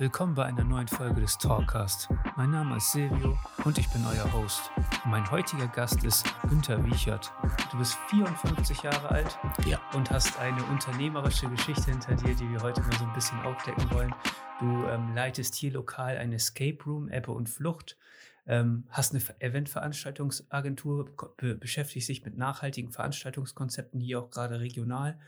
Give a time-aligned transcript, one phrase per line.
[0.00, 2.08] Willkommen bei einer neuen Folge des Talkcast.
[2.34, 4.70] Mein Name ist Silvio und ich bin euer Host.
[5.04, 7.30] mein heutiger Gast ist Günther Wiechert.
[7.70, 9.78] Du bist 54 Jahre alt ja.
[9.92, 13.90] und hast eine unternehmerische Geschichte hinter dir, die wir heute mal so ein bisschen aufdecken
[13.90, 14.14] wollen.
[14.58, 17.98] Du ähm, leitest hier lokal eine Escape Room, Ebbe und Flucht,
[18.46, 25.18] ähm, hast eine Eventveranstaltungsagentur, be beschäftigst dich mit nachhaltigen Veranstaltungskonzepten, hier auch gerade regional.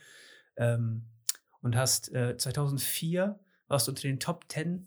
[0.56, 1.02] Ähm,
[1.60, 3.38] und hast äh, 2004
[3.72, 4.86] warst unter den Top 10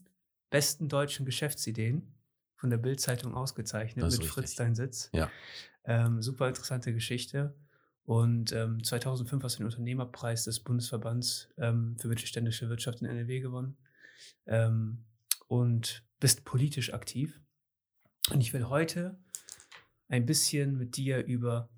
[0.51, 2.13] besten deutschen Geschäftsideen
[2.55, 4.29] von der Bild-Zeitung ausgezeichnet mit richtig.
[4.29, 5.09] Fritz Dein Sitz.
[5.11, 5.29] Ja.
[5.83, 7.55] Ähm, super interessante Geschichte.
[8.05, 13.39] Und ähm, 2005 hast du den Unternehmerpreis des Bundesverbands ähm, für mittelständische Wirtschaft in NRW
[13.39, 13.75] gewonnen.
[14.45, 15.03] Ähm,
[15.47, 17.41] und bist politisch aktiv.
[18.31, 19.17] Und ich will heute
[20.07, 21.69] ein bisschen mit dir über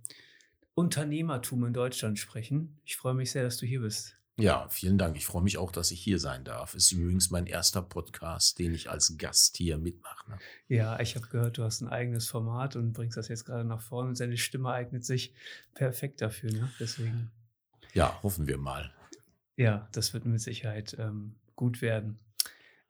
[0.74, 2.82] Unternehmertum in Deutschland sprechen.
[2.84, 4.17] Ich freue mich sehr, dass du hier bist.
[4.40, 5.18] Ja, vielen Dank.
[5.18, 6.76] Ich freue mich auch, dass ich hier sein darf.
[6.76, 10.30] Ist übrigens mein erster Podcast, den ich als Gast hier mitmache.
[10.30, 10.38] Ne?
[10.68, 13.81] Ja, ich habe gehört, du hast ein eigenes Format und bringst das jetzt gerade nach
[13.81, 14.09] vorne.
[14.09, 15.34] Und seine Stimme eignet sich
[15.73, 16.52] perfekt dafür.
[16.52, 16.72] Ne?
[16.80, 17.31] Deswegen.
[17.94, 18.92] Ja, hoffen wir mal.
[19.56, 22.19] Ja, das wird mit Sicherheit ähm, gut werden.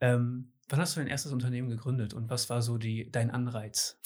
[0.02, 3.98] Ähm, wann hast du dein erstes Unternehmen gegründet und was war so die, dein Anreiz?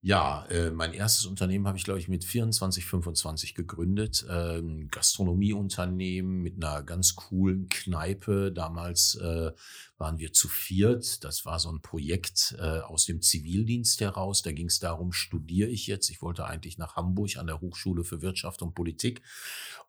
[0.00, 4.24] Ja, äh, mein erstes Unternehmen habe ich, glaube ich, mit 24, 25 gegründet.
[4.28, 8.52] Äh, ein Gastronomieunternehmen mit einer ganz coolen Kneipe.
[8.52, 9.50] Damals äh,
[9.98, 11.24] waren wir zu viert.
[11.24, 14.42] Das war so ein Projekt äh, aus dem Zivildienst heraus.
[14.42, 16.10] Da ging es darum, studiere ich jetzt?
[16.10, 19.22] Ich wollte eigentlich nach Hamburg an der Hochschule für Wirtschaft und Politik.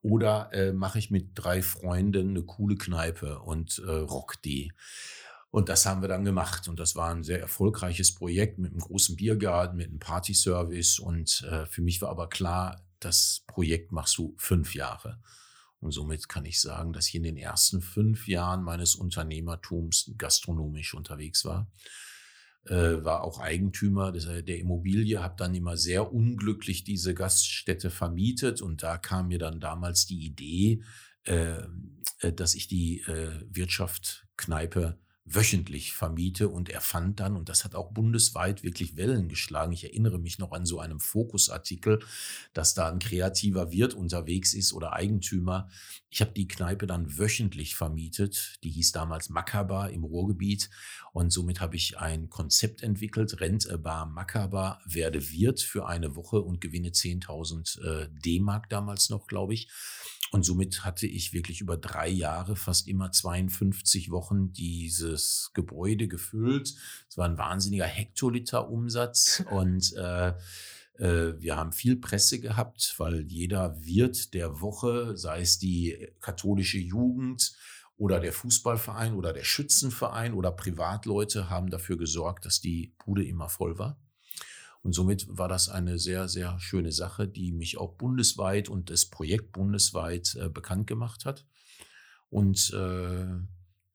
[0.02, 4.71] Oder äh, mache ich mit drei Freunden eine coole Kneipe und äh, rock die?
[5.52, 6.67] Und das haben wir dann gemacht.
[6.67, 11.00] Und das war ein sehr erfolgreiches Projekt mit einem großen Biergarten, mit einem Partyservice.
[11.00, 15.20] Und äh, für mich war aber klar, das Projekt machst du fünf Jahre.
[15.80, 20.94] Und somit kann ich sagen, dass ich in den ersten fünf Jahren meines Unternehmertums gastronomisch
[20.94, 21.72] unterwegs war.
[22.66, 28.61] Äh, war auch Eigentümer der, der Immobilie, habe dann immer sehr unglücklich diese Gaststätte vermietet.
[28.61, 30.83] Und da kam mir dann damals die Idee,
[31.23, 31.61] äh,
[32.20, 34.99] äh dass ich die äh, Wirtschaft Kneipe
[35.32, 39.84] wöchentlich vermiete und er fand dann, und das hat auch bundesweit wirklich Wellen geschlagen, ich
[39.84, 42.00] erinnere mich noch an so einem Fokusartikel,
[42.54, 45.70] dass da ein kreativer Wirt unterwegs ist oder Eigentümer.
[46.10, 50.70] Ich habe die Kneipe dann wöchentlich vermietet, die hieß damals Makaba im Ruhrgebiet
[51.19, 56.15] und somit habe ich ein Konzept entwickelt, Rent a Bar Makaba, werde Wirt für eine
[56.15, 59.67] Woche und gewinne 10.000 äh, D-Mark damals noch, glaube ich.
[60.31, 66.73] Und somit hatte ich wirklich über drei Jahre, fast immer 52 Wochen, dieses Gebäude gefüllt.
[67.09, 70.30] Es war ein wahnsinniger Hektoliter Umsatz und äh,
[70.99, 76.80] äh, wir haben viel Presse gehabt, weil jeder Wirt der Woche, sei es die katholische
[76.80, 77.51] Jugend
[77.99, 83.49] oder der Fußballverein oder der Schützenverein oder Privatleute, haben dafür gesorgt, dass die Bude immer
[83.49, 83.99] voll war.
[84.82, 89.05] Und somit war das eine sehr, sehr schöne Sache, die mich auch bundesweit und das
[89.05, 91.45] Projekt bundesweit äh, bekannt gemacht hat.
[92.30, 93.26] Und äh,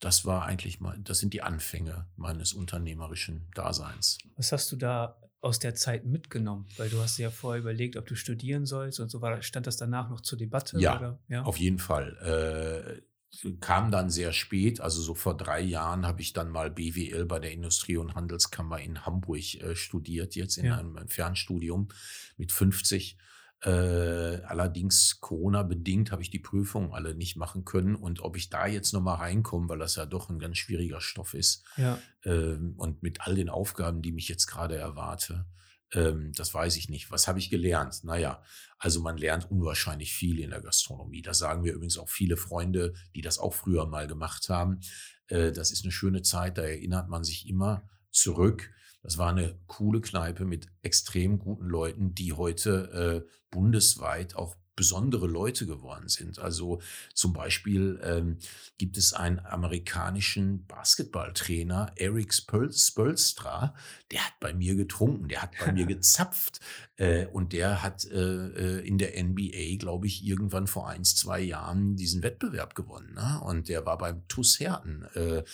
[0.01, 4.19] das war eigentlich mal, das sind die Anfänge meines unternehmerischen Daseins.
[4.37, 6.67] Was hast du da aus der Zeit mitgenommen?
[6.77, 9.79] Weil du hast ja vorher überlegt, ob du studieren sollst und so war, stand das
[9.79, 10.79] danach noch zur Debatte?
[10.79, 11.19] Ja, oder?
[11.29, 11.43] ja?
[11.45, 13.01] auf jeden Fall.
[13.01, 13.14] Äh,
[13.61, 17.39] kam dann sehr spät, also so vor drei Jahren habe ich dann mal BWL bei
[17.39, 20.79] der Industrie- und Handelskammer in Hamburg äh, studiert, jetzt in ja.
[20.79, 21.89] einem Fernstudium
[22.37, 23.19] mit 50.
[23.63, 28.67] Äh, allerdings Corona-bedingt habe ich die Prüfungen alle nicht machen können und ob ich da
[28.67, 31.99] jetzt nochmal reinkomme, weil das ja doch ein ganz schwieriger Stoff ist ja.
[32.25, 35.47] äh, und mit all den Aufgaben, die mich jetzt gerade erwarte,
[35.95, 37.11] ähm, das weiß ich nicht.
[37.11, 38.05] Was habe ich gelernt?
[38.05, 38.43] Naja,
[38.79, 41.23] also man lernt unwahrscheinlich viel in der Gastronomie.
[41.23, 44.81] Das sagen wir übrigens auch viele Freunde, die das auch früher mal gemacht haben.
[45.29, 48.71] Äh, das ist eine schöne Zeit, da erinnert man sich immer zurück.
[49.03, 55.27] Das war eine coole Kneipe mit extrem guten Leuten, die heute äh, bundesweit auch besondere
[55.27, 56.39] Leute geworden sind.
[56.39, 56.81] Also
[57.15, 58.39] zum Beispiel ähm,
[58.79, 63.75] gibt es einen amerikanischen Basketballtrainer, Eric Spolstra,
[64.11, 66.61] der hat bei mir getrunken, der hat bei mir gezapft
[66.97, 71.41] äh, und der hat äh, äh in der NBA, glaube ich, irgendwann vor eins, zwei
[71.41, 73.15] Jahren diesen Wettbewerb gewonnen.
[73.15, 73.41] Ne?
[73.43, 75.05] Und der war beim TuS Herten.
[75.15, 75.45] Äh,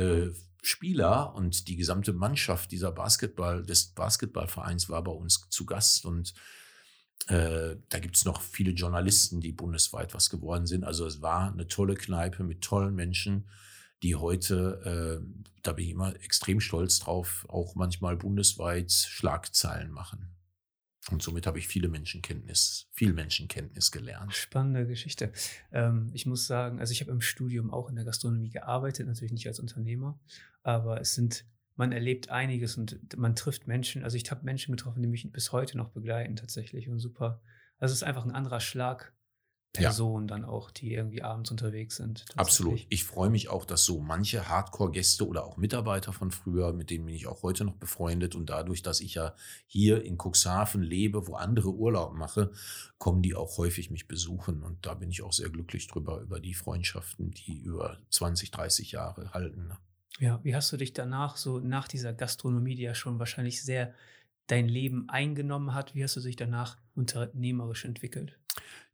[0.00, 0.32] äh,
[0.62, 6.34] Spieler und die gesamte Mannschaft dieser Basketball, des Basketballvereins war bei uns zu Gast und
[7.28, 10.84] äh, da gibt es noch viele Journalisten, die bundesweit was geworden sind.
[10.84, 13.48] Also es war eine tolle Kneipe mit tollen Menschen,
[14.02, 20.36] die heute, äh, da bin ich immer extrem stolz drauf, auch manchmal bundesweit Schlagzeilen machen.
[21.10, 24.34] Und somit habe ich viele Menschenkenntnis, viel Menschenkenntnis gelernt.
[24.34, 25.32] Spannende Geschichte.
[25.72, 29.32] Ähm, ich muss sagen, also ich habe im Studium auch in der Gastronomie gearbeitet, natürlich
[29.32, 30.18] nicht als Unternehmer,
[30.62, 31.44] aber es sind,
[31.76, 34.02] man erlebt einiges und man trifft Menschen.
[34.02, 37.40] Also ich habe Menschen getroffen, die mich bis heute noch begleiten tatsächlich und super.
[37.78, 39.12] Also es ist einfach ein anderer Schlag
[39.76, 40.36] Personen ja.
[40.36, 42.24] dann auch, die irgendwie abends unterwegs sind.
[42.34, 42.80] Absolut.
[42.88, 47.06] Ich freue mich auch, dass so manche Hardcore-Gäste oder auch Mitarbeiter von früher, mit denen
[47.06, 49.34] bin ich auch heute noch befreundet und dadurch, dass ich ja
[49.66, 52.50] hier in Cuxhaven lebe, wo andere Urlaub mache,
[52.98, 56.40] kommen die auch häufig mich besuchen und da bin ich auch sehr glücklich drüber, über
[56.40, 59.72] die Freundschaften, die über 20, 30 Jahre halten.
[60.18, 63.94] Ja, wie hast du dich danach, so nach dieser Gastronomie, die ja schon wahrscheinlich sehr
[64.46, 68.38] dein Leben eingenommen hat, wie hast du dich danach unternehmerisch entwickelt?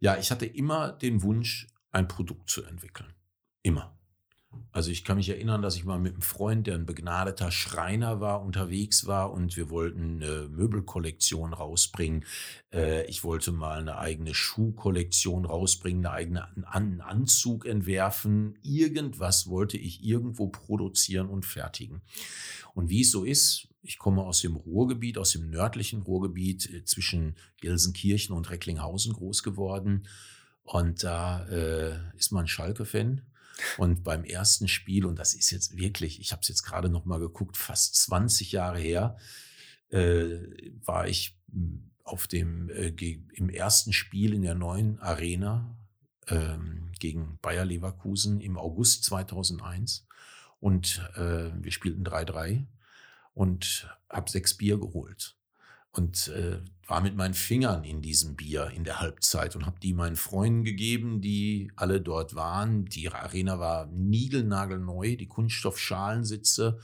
[0.00, 3.12] Ja, ich hatte immer den Wunsch, ein Produkt zu entwickeln.
[3.62, 3.96] Immer.
[4.72, 8.20] Also ich kann mich erinnern, dass ich mal mit einem Freund, der ein begnadeter Schreiner
[8.20, 12.24] war, unterwegs war und wir wollten eine Möbelkollektion rausbringen.
[12.72, 18.58] Äh, ich wollte mal eine eigene Schuhkollektion rausbringen, eine eigene einen Anzug entwerfen.
[18.62, 22.00] Irgendwas wollte ich irgendwo produzieren und fertigen.
[22.74, 26.84] Und wie es so ist, ich komme aus dem Ruhrgebiet, aus dem nördlichen Ruhrgebiet äh,
[26.84, 30.08] zwischen Gelsenkirchen und Recklinghausen groß geworden.
[30.62, 33.22] Und da äh, ist man Schalke-Fan.
[33.78, 37.04] Und beim ersten Spiel, und das ist jetzt wirklich, ich habe es jetzt gerade noch
[37.04, 39.16] mal geguckt, fast 20 Jahre her,
[39.90, 40.38] äh,
[40.84, 42.88] war ich hm, auf dem äh,
[43.34, 45.76] im ersten Spiel in der neuen Arena
[46.28, 50.06] ähm, gegen Bayer Leverkusen im August 2001
[50.60, 52.64] und äh, wir spielten 3-3
[53.34, 55.36] und habe sechs Bier geholt.
[55.90, 56.60] Und äh,
[56.92, 60.62] war mit meinen Fingern in diesem Bier in der Halbzeit und habe die meinen Freunden
[60.62, 62.84] gegeben, die alle dort waren.
[62.84, 66.78] Die Arena war niegelnagelneu, die Kunststoffschalensitze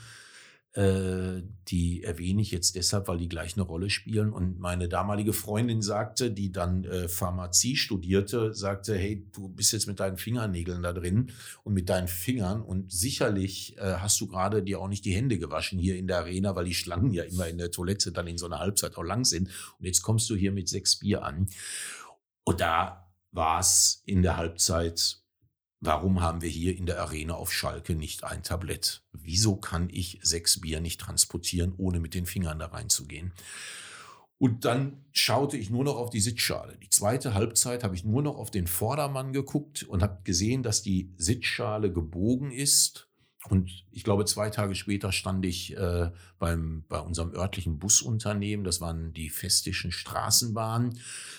[0.75, 4.33] äh, die erwähne ich jetzt deshalb, weil die gleich eine Rolle spielen.
[4.33, 9.87] Und meine damalige Freundin sagte, die dann äh, Pharmazie studierte, sagte, hey, du bist jetzt
[9.87, 11.33] mit deinen Fingernägeln da drin
[11.65, 15.39] und mit deinen Fingern und sicherlich äh, hast du gerade dir auch nicht die Hände
[15.39, 18.39] gewaschen hier in der Arena, weil die Schlangen ja immer in der Toilette dann in
[18.39, 19.49] so einer Halbzeit auch lang sind.
[19.79, 21.49] Und jetzt kommst du hier mit sechs Bier an.
[22.45, 25.23] Und da war es in der Halbzeit
[25.81, 29.05] Warum haben wir hier in der Arena auf Schalke nicht ein Tablett?
[29.13, 33.33] Wieso kann ich sechs Bier nicht transportieren, ohne mit den Fingern da reinzugehen?
[34.39, 36.77] Und dann schaute ich nur noch auf die Sitzschale.
[36.79, 40.83] Die zweite Halbzeit habe ich nur noch auf den Vordermann geguckt und habe gesehen, dass
[40.83, 43.08] die Sitzschale gebogen ist
[43.51, 48.81] und ich glaube, zwei Tage später stand ich äh, beim, bei unserem örtlichen Busunternehmen, das
[48.81, 50.99] waren die Festischen Straßenbahnen,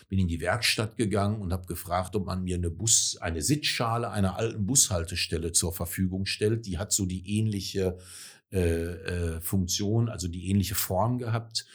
[0.10, 4.10] bin in die Werkstatt gegangen und habe gefragt, ob man mir eine Bus, eine Sitzschale
[4.10, 6.66] einer alten Bushaltestelle zur Verfügung stellt.
[6.66, 7.98] Die hat so die ähnliche
[8.52, 11.66] äh, äh, Funktion, also die ähnliche Form gehabt.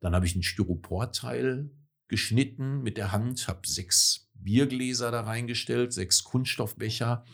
[0.00, 1.70] Dann habe ich ein Styroporteil
[2.08, 7.24] geschnitten mit der Hand, habe sechs Biergläser da reingestellt, sechs Kunststoffbecher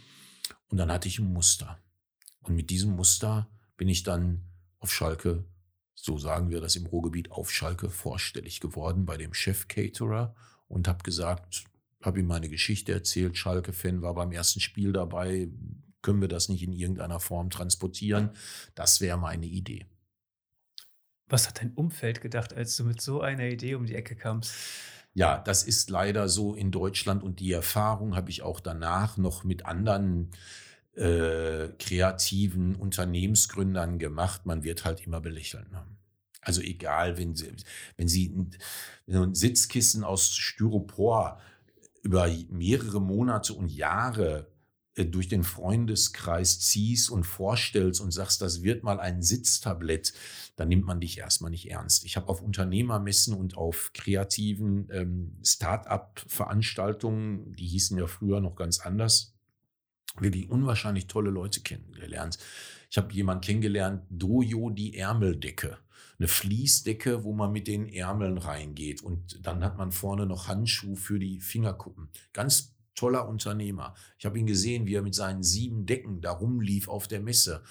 [0.69, 1.79] und dann hatte ich ein Muster.
[2.41, 4.45] Und mit diesem Muster bin ich dann
[4.79, 5.45] auf Schalke,
[5.95, 10.35] so sagen wir das im Ruhrgebiet, auf Schalke vorstellig geworden bei dem Chef-Caterer
[10.69, 11.65] und habe gesagt,
[12.03, 15.49] habe ihm meine Geschichte erzählt, Schalke-Fan war beim ersten Spiel dabei,
[16.03, 18.31] können wir das nicht in irgendeiner Form transportieren?
[18.75, 19.87] Das wäre meine Idee.
[21.29, 24.55] Was hat dein Umfeld gedacht, als du mit so einer Idee um die Ecke kamst?
[25.15, 29.43] Ja, das ist leider so in Deutschland und die Erfahrung habe ich auch danach noch
[29.43, 30.37] mit anderen äh,
[31.79, 35.67] kreativen Unternehmensgründern gemacht, man wird halt immer belächeln.
[35.71, 35.85] Ne?
[36.41, 37.53] Also egal, wenn Sie,
[37.97, 38.51] wenn Sie ein,
[39.07, 41.39] ein Sitzkissen aus Styropor
[42.03, 44.49] über mehrere Monate und Jahre
[44.95, 50.15] äh, durch den Freundeskreis ziehst und vorstellst und sagst, das wird mal ein Sitztablett,
[50.57, 52.05] dann nimmt man dich erstmal nicht ernst.
[52.05, 58.81] Ich habe auf Unternehmermessen und auf kreativen ähm, Start-up-Veranstaltungen, die hießen ja früher noch ganz
[58.81, 59.38] anders,
[60.23, 62.39] wirklich unwahrscheinlich tolle Leute kennengelernt.
[62.91, 65.79] Ich habe jemanden kennengelernt, Dojo die Ärmeldecke.
[66.19, 69.03] Eine Fließdecke, wo man mit den Ärmeln reingeht.
[69.03, 72.09] Und dann hat man vorne noch Handschuhe für die Fingerkuppen.
[72.33, 73.95] Ganz toller Unternehmer.
[74.19, 77.63] Ich habe ihn gesehen, wie er mit seinen sieben Decken da rumlief auf der Messe.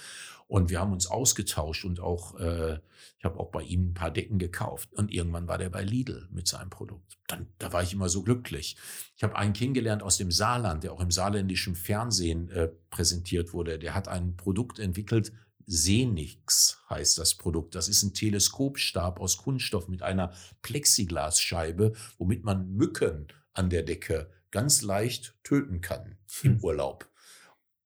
[0.48, 2.80] Und wir haben uns ausgetauscht und auch, äh,
[3.18, 4.94] ich habe auch bei ihm ein paar Decken gekauft.
[4.94, 7.18] Und irgendwann war der bei Lidl mit seinem Produkt.
[7.28, 8.78] Dann, da war ich immer so glücklich.
[9.18, 13.78] Ich habe einen kennengelernt aus dem Saarland, der auch im saarländischen Fernsehen äh, präsentiert wurde.
[13.78, 15.34] Der hat ein Produkt entwickelt,
[15.66, 17.76] Senix heißt das Produkt.
[17.76, 24.32] Das ist ein Teleskopstab aus Kunststoff mit einer Plexiglasscheibe, womit man Mücken an der Decke
[24.50, 26.64] ganz leicht töten kann im hm.
[26.64, 27.10] Urlaub.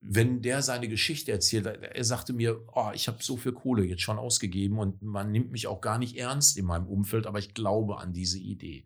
[0.04, 4.02] Wenn der seine Geschichte erzählt, er sagte mir, oh, ich habe so viel Kohle jetzt
[4.02, 7.54] schon ausgegeben und man nimmt mich auch gar nicht ernst in meinem Umfeld, aber ich
[7.54, 8.84] glaube an diese Idee.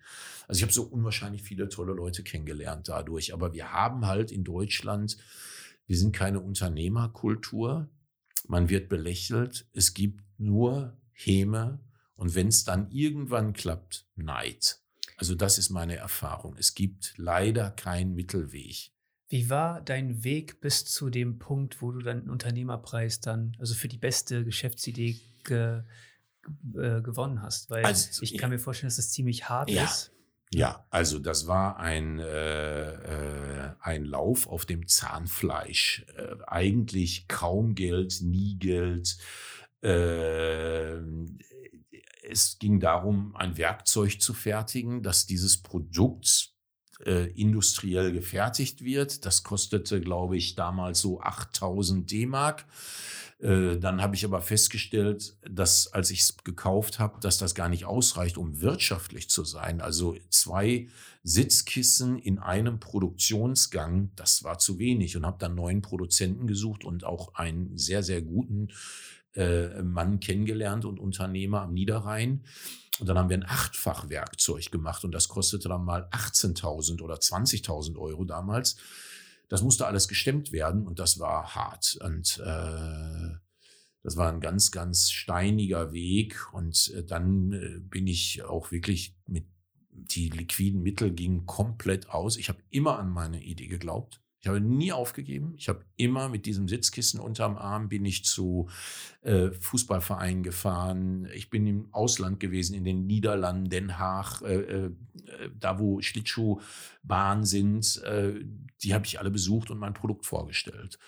[0.47, 4.43] Also ich habe so unwahrscheinlich viele tolle Leute kennengelernt dadurch, aber wir haben halt in
[4.43, 5.17] Deutschland,
[5.87, 7.89] wir sind keine Unternehmerkultur,
[8.47, 11.79] man wird belächelt, es gibt nur Häme
[12.17, 14.81] und wenn es dann irgendwann klappt, Neid.
[15.15, 16.57] Also das ist meine Erfahrung.
[16.57, 18.91] Es gibt leider keinen Mittelweg.
[19.27, 23.73] Wie war dein Weg bis zu dem Punkt, wo du dann einen Unternehmerpreis dann, also
[23.73, 25.81] für die beste Geschäftsidee ge,
[26.75, 27.69] äh, gewonnen hast?
[27.69, 29.83] Weil also, ich kann mir vorstellen, dass das ziemlich hart ja.
[29.83, 30.11] ist.
[30.53, 36.05] Ja, also das war ein, äh, äh, ein Lauf auf dem Zahnfleisch.
[36.15, 39.17] Äh, eigentlich kaum Geld, nie Geld.
[39.81, 40.99] Äh,
[42.23, 46.54] es ging darum, ein Werkzeug zu fertigen, dass dieses Produkt
[47.05, 49.25] äh, industriell gefertigt wird.
[49.25, 52.65] Das kostete, glaube ich, damals so 8000 D-Mark.
[53.39, 57.67] Äh, dann habe ich aber festgestellt, dass als ich es gekauft habe, dass das gar
[57.67, 59.81] nicht ausreicht, um wirtschaftlich zu sein.
[59.81, 60.87] Also zwei
[61.23, 67.03] Sitzkissen in einem Produktionsgang, das war zu wenig und habe dann neuen Produzenten gesucht und
[67.03, 68.69] auch einen sehr, sehr guten
[69.35, 72.43] äh, Mann kennengelernt und Unternehmer am Niederrhein.
[72.99, 77.97] Und dann haben wir ein Achtfach-Werkzeug gemacht und das kostete dann mal 18.000 oder 20.000
[77.97, 78.77] Euro damals.
[79.49, 81.97] Das musste alles gestemmt werden und das war hart.
[82.01, 83.35] Und äh,
[84.01, 86.53] das war ein ganz, ganz steiniger Weg.
[86.53, 89.45] Und äh, dann äh, bin ich auch wirklich mit
[89.91, 92.37] die liquiden Mittel gingen komplett aus.
[92.37, 94.21] Ich habe immer an meine Idee geglaubt.
[94.45, 95.55] Ich habe nie aufgegeben.
[95.57, 98.69] Ich habe immer mit diesem Sitzkissen unterm Arm bin ich zu
[99.23, 101.27] äh, Fußballvereinen gefahren.
[101.33, 104.91] Ich bin im Ausland gewesen, in den Niederlanden, Den Haag, äh, äh,
[105.59, 108.03] da wo Schlittschuhbahnen sind.
[108.03, 108.45] Äh,
[108.83, 110.99] die habe ich alle besucht und mein Produkt vorgestellt.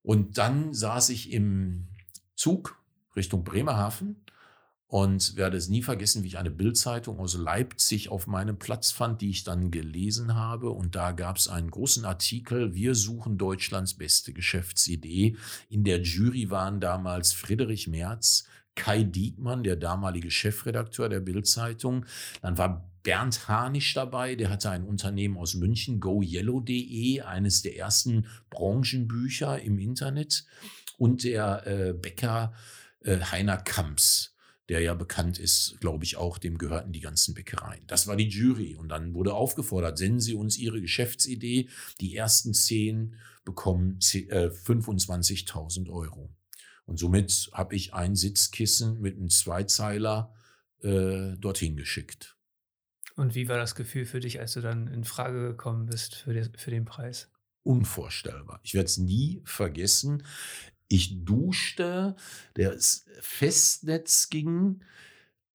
[0.00, 1.88] Und dann saß ich im
[2.36, 2.82] Zug
[3.14, 4.24] Richtung Bremerhaven
[4.88, 9.20] und werde es nie vergessen, wie ich eine Bildzeitung aus Leipzig auf meinem Platz fand,
[9.20, 10.70] die ich dann gelesen habe.
[10.70, 15.36] Und da gab es einen großen Artikel, wir suchen Deutschlands beste Geschäftsidee.
[15.68, 22.06] In der Jury waren damals Friedrich Merz, Kai Diekmann, der damalige Chefredakteur der Bildzeitung.
[22.42, 28.26] Dann war Bernd Hanisch dabei, der hatte ein Unternehmen aus München, goyellow.de, eines der ersten
[28.50, 30.44] Branchenbücher im Internet.
[30.96, 32.52] Und der äh, Bäcker
[33.00, 34.35] äh, Heiner Kamps
[34.68, 37.86] der ja bekannt ist, glaube ich auch, dem gehörten die ganzen Bäckereien.
[37.86, 41.68] Das war die Jury und dann wurde aufgefordert, senden Sie uns Ihre Geschäftsidee.
[42.00, 46.34] Die ersten zehn bekommen 25.000 äh, Euro.
[46.84, 50.34] Und somit habe ich ein Sitzkissen mit einem Zweizeiler
[50.82, 52.36] äh, dorthin geschickt.
[53.16, 56.34] Und wie war das Gefühl für dich, als du dann in Frage gekommen bist für,
[56.34, 57.30] die, für den Preis?
[57.62, 58.60] Unvorstellbar.
[58.62, 60.22] Ich werde es nie vergessen.
[60.88, 62.16] Ich duschte,
[62.54, 64.80] das Festnetz ging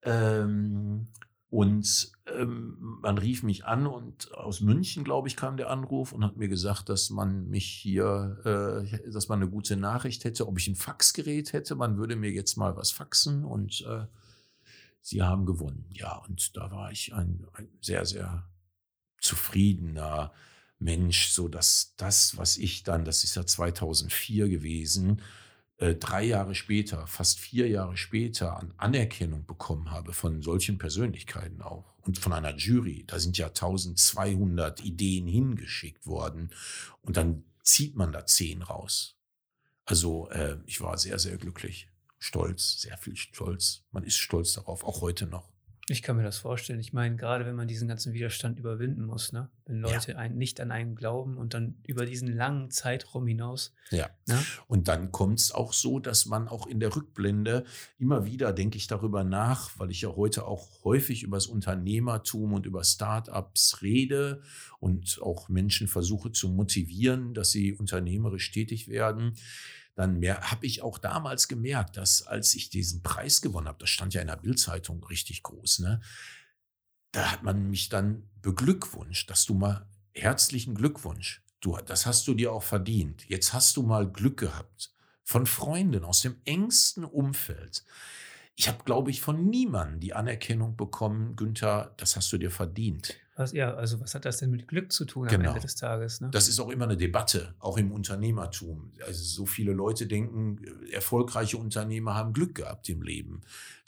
[0.04, 1.08] ähm,
[1.50, 6.24] und ähm, man rief mich an und aus München, glaube ich, kam der Anruf und
[6.24, 10.58] hat mir gesagt, dass man mich hier, äh, dass man eine gute Nachricht hätte, ob
[10.58, 11.76] ich ein Faxgerät hätte.
[11.76, 14.06] Man würde mir jetzt mal was faxen und äh,
[15.02, 15.90] sie haben gewonnen.
[15.94, 18.48] Ja, und da war ich ein, ein sehr, sehr
[19.20, 20.32] zufriedener
[20.82, 25.22] Mensch, so dass das, was ich dann, das ist ja 2004 gewesen,
[25.78, 31.62] äh, drei Jahre später, fast vier Jahre später an Anerkennung bekommen habe von solchen Persönlichkeiten
[31.62, 33.04] auch und von einer Jury.
[33.08, 36.50] Da sind ja 1200 Ideen hingeschickt worden
[37.02, 39.18] und dann zieht man da zehn raus.
[39.86, 43.84] Also äh, ich war sehr, sehr glücklich, stolz, sehr viel stolz.
[43.92, 45.50] Man ist stolz darauf, auch heute noch.
[45.88, 46.80] Ich kann mir das vorstellen.
[46.80, 49.50] Ich meine, gerade wenn man diesen ganzen Widerstand überwinden muss, ne?
[49.66, 50.18] wenn Leute ja.
[50.18, 53.74] ein, nicht an einen glauben und dann über diesen langen Zeitraum hinaus.
[53.90, 54.10] Ja.
[54.28, 54.40] Ne?
[54.68, 57.66] Und dann kommt es auch so, dass man auch in der Rückblende
[57.98, 62.54] immer wieder, denke ich darüber nach, weil ich ja heute auch häufig über das Unternehmertum
[62.54, 64.44] und über Startups rede
[64.80, 69.36] und auch Menschen versuche zu motivieren, dass sie unternehmerisch tätig werden
[69.96, 73.90] dann mehr habe ich auch damals gemerkt, dass als ich diesen Preis gewonnen habe, das
[73.90, 76.02] stand ja in der Bildzeitung richtig groß, ne?
[77.12, 81.44] Da hat man mich dann beglückwünscht, dass du mal herzlichen Glückwunsch.
[81.60, 83.26] Du, das hast du dir auch verdient.
[83.28, 84.94] Jetzt hast du mal Glück gehabt
[85.24, 87.84] von Freunden aus dem engsten Umfeld.
[88.56, 93.16] Ich habe, glaube ich, von niemandem die Anerkennung bekommen, Günther, das hast du dir verdient.
[93.42, 95.50] Was, ja, also was hat das denn mit Glück zu tun genau.
[95.50, 96.22] am Ende des Tages?
[96.22, 96.30] Ne?
[96.32, 98.92] Das ist auch immer eine Debatte, auch im Unternehmertum.
[99.06, 100.60] Also so viele Leute denken,
[100.92, 103.42] erfolgreiche Unternehmer haben Glück gehabt im Leben.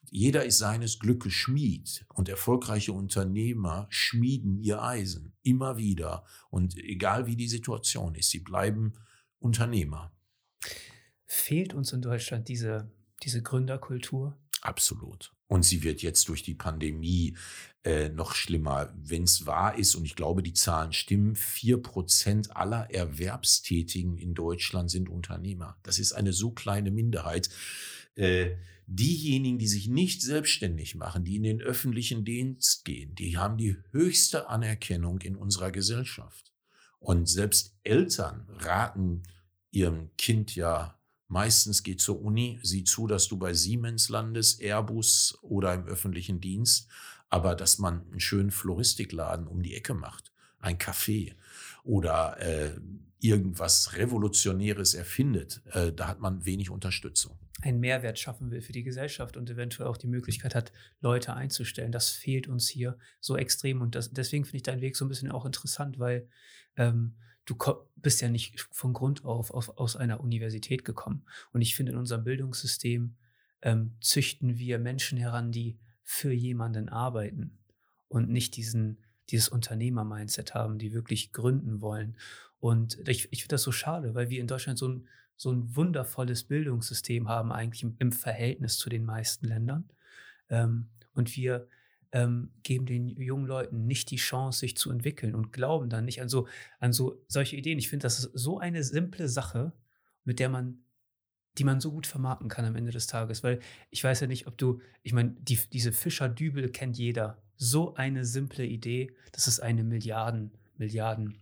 [0.10, 6.24] Jeder ist seines Glückes Schmied und erfolgreiche Unternehmer schmieden ihr Eisen immer wieder.
[6.50, 8.94] Und egal wie die Situation ist, sie bleiben
[9.40, 10.12] Unternehmer.
[11.26, 12.92] Fehlt uns in Deutschland diese,
[13.24, 14.38] diese Gründerkultur?
[14.62, 15.33] Absolut.
[15.48, 17.36] Und sie wird jetzt durch die Pandemie
[17.84, 18.94] äh, noch schlimmer.
[18.96, 24.34] Wenn es wahr ist, und ich glaube, die Zahlen stimmen, vier Prozent aller Erwerbstätigen in
[24.34, 25.78] Deutschland sind Unternehmer.
[25.84, 27.50] Das ist eine so kleine Minderheit.
[28.16, 28.52] Äh,
[28.88, 33.78] diejenigen, die sich nicht selbstständig machen, die in den öffentlichen Dienst gehen, die haben die
[33.92, 36.52] höchste Anerkennung in unserer Gesellschaft.
[37.00, 39.24] Und selbst Eltern raten
[39.72, 40.98] ihrem Kind ja
[41.34, 46.40] Meistens geht zur Uni, sieh zu, dass du bei Siemens landest, Airbus oder im öffentlichen
[46.40, 46.88] Dienst,
[47.32, 51.34] aber dass man einen schönen Floristikladen um die Ecke macht, ein Café
[51.84, 52.80] oder äh,
[53.20, 57.36] irgendwas Revolutionäres erfindet, äh, da hat man wenig Unterstützung.
[57.64, 60.72] Einen Mehrwert schaffen will für die Gesellschaft und eventuell auch die Möglichkeit hat,
[61.02, 61.92] Leute einzustellen.
[61.92, 65.10] Das fehlt uns hier so extrem und das, deswegen finde ich deinen Weg so ein
[65.10, 66.28] bisschen auch interessant, weil
[66.78, 67.56] ähm, du
[67.96, 71.26] bist ja nicht von Grund auf, auf aus einer Universität gekommen.
[71.52, 73.16] Und ich finde, in unserem Bildungssystem
[73.62, 77.58] ähm, züchten wir Menschen heran, die für jemanden arbeiten
[78.08, 82.18] und nicht diesen, dieses Unternehmer-Mindset haben, die wirklich gründen wollen.
[82.60, 85.76] Und ich, ich finde das so schade, weil wir in Deutschland so ein, so ein
[85.76, 89.90] wundervolles Bildungssystem haben, eigentlich im, Verhältnis zu den meisten Ländern.
[90.50, 91.68] Ähm, und wir
[92.14, 96.22] ähm, geben den jungen Leuten nicht die Chance, sich zu entwickeln und glauben dann nicht
[96.22, 96.48] an so,
[96.80, 97.80] an so solche Ideen.
[97.80, 99.74] Ich finde, das ist so eine simple Sache,
[100.24, 100.78] mit der man,
[101.58, 103.44] die man so gut vermarkten kann am Ende des Tages.
[103.44, 107.42] Weil ich weiß ja nicht, ob du, ich meine, die, diese Fischerdübel kennt jeder.
[107.56, 111.42] So eine simple Idee, das ist eine Milliarden, Milliarden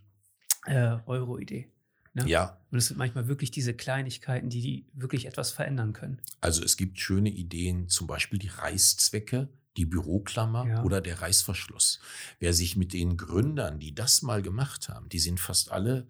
[0.66, 1.70] äh, Euro-Idee.
[2.14, 2.28] Ne?
[2.28, 2.58] Ja.
[2.70, 6.20] Und es sind manchmal wirklich diese Kleinigkeiten, die, die wirklich etwas verändern können.
[6.40, 10.82] Also es gibt schöne Ideen, zum Beispiel die Reißzwecke die Büroklammer ja.
[10.82, 12.00] oder der Reißverschluss.
[12.38, 16.06] Wer sich mit den Gründern, die das mal gemacht haben, die sind fast alle,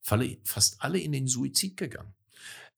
[0.00, 2.14] fast alle in den Suizid gegangen.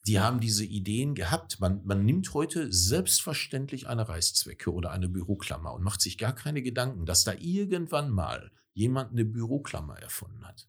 [0.07, 1.61] Die haben diese Ideen gehabt.
[1.61, 6.63] Man, man nimmt heute selbstverständlich eine Reißzwecke oder eine Büroklammer und macht sich gar keine
[6.63, 10.69] Gedanken, dass da irgendwann mal jemand eine Büroklammer erfunden hat.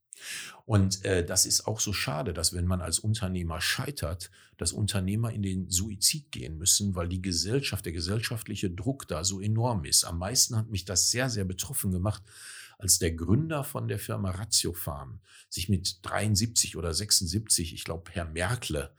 [0.66, 5.32] Und äh, das ist auch so schade, dass wenn man als Unternehmer scheitert, dass Unternehmer
[5.32, 10.06] in den Suizid gehen müssen, weil die Gesellschaft, der gesellschaftliche Druck da so enorm ist.
[10.06, 12.24] Am meisten hat mich das sehr, sehr betroffen gemacht,
[12.78, 18.12] als der Gründer von der Firma Ratio Farm sich mit 73 oder 76, ich glaube
[18.12, 18.94] Herr Merkle,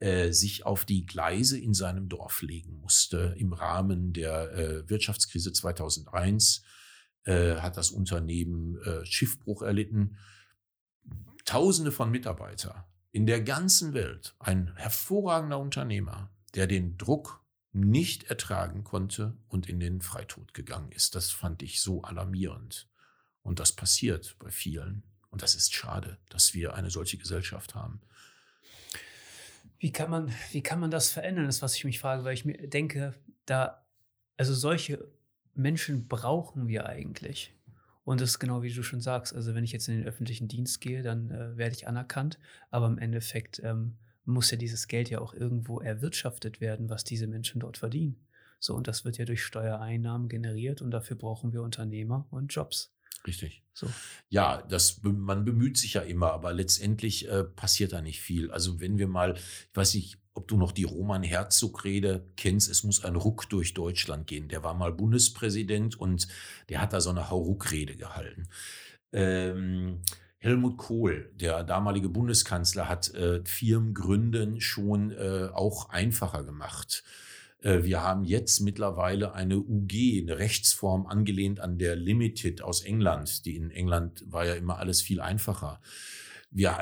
[0.00, 5.52] äh, sich auf die Gleise in seinem Dorf legen musste im Rahmen der äh, Wirtschaftskrise
[5.52, 6.62] 2001
[7.24, 10.18] äh, hat das Unternehmen äh, Schiffbruch erlitten
[11.44, 18.82] Tausende von Mitarbeitern in der ganzen Welt, ein hervorragender Unternehmer, der den Druck nicht ertragen
[18.82, 21.14] konnte und in den Freitod gegangen ist.
[21.14, 22.88] Das fand ich so alarmierend.
[23.42, 25.04] Und das passiert bei vielen.
[25.30, 28.00] Und das ist schade, dass wir eine solche Gesellschaft haben.
[29.78, 32.44] Wie kann man, wie kann man das verändern, das, was ich mich frage, weil ich
[32.44, 33.14] mir denke,
[33.46, 33.86] da,
[34.36, 35.06] also solche
[35.54, 37.53] Menschen brauchen wir eigentlich.
[38.04, 39.34] Und das ist genau wie du schon sagst.
[39.34, 42.38] Also wenn ich jetzt in den öffentlichen Dienst gehe, dann äh, werde ich anerkannt.
[42.70, 47.26] Aber im Endeffekt ähm, muss ja dieses Geld ja auch irgendwo erwirtschaftet werden, was diese
[47.26, 48.16] Menschen dort verdienen.
[48.60, 52.94] So, und das wird ja durch Steuereinnahmen generiert und dafür brauchen wir Unternehmer und Jobs.
[53.26, 53.62] Richtig.
[53.72, 53.90] So.
[54.28, 58.50] Ja, das, man bemüht sich ja immer, aber letztendlich äh, passiert da nicht viel.
[58.50, 62.82] Also wenn wir mal, ich weiß nicht, ob du noch die Roman Herzog-Rede kennst, es
[62.82, 64.48] muss ein Ruck durch Deutschland gehen.
[64.48, 66.28] Der war mal Bundespräsident und
[66.68, 68.48] der hat da so eine Hauruck-Rede gehalten.
[69.12, 70.00] Ähm,
[70.38, 77.04] Helmut Kohl, der damalige Bundeskanzler, hat äh, Firmengründen schon äh, auch einfacher gemacht.
[77.60, 83.46] Äh, wir haben jetzt mittlerweile eine UG, eine Rechtsform angelehnt an der Limited aus England.
[83.46, 85.80] Die in England war ja immer alles viel einfacher.
[86.50, 86.76] Wir,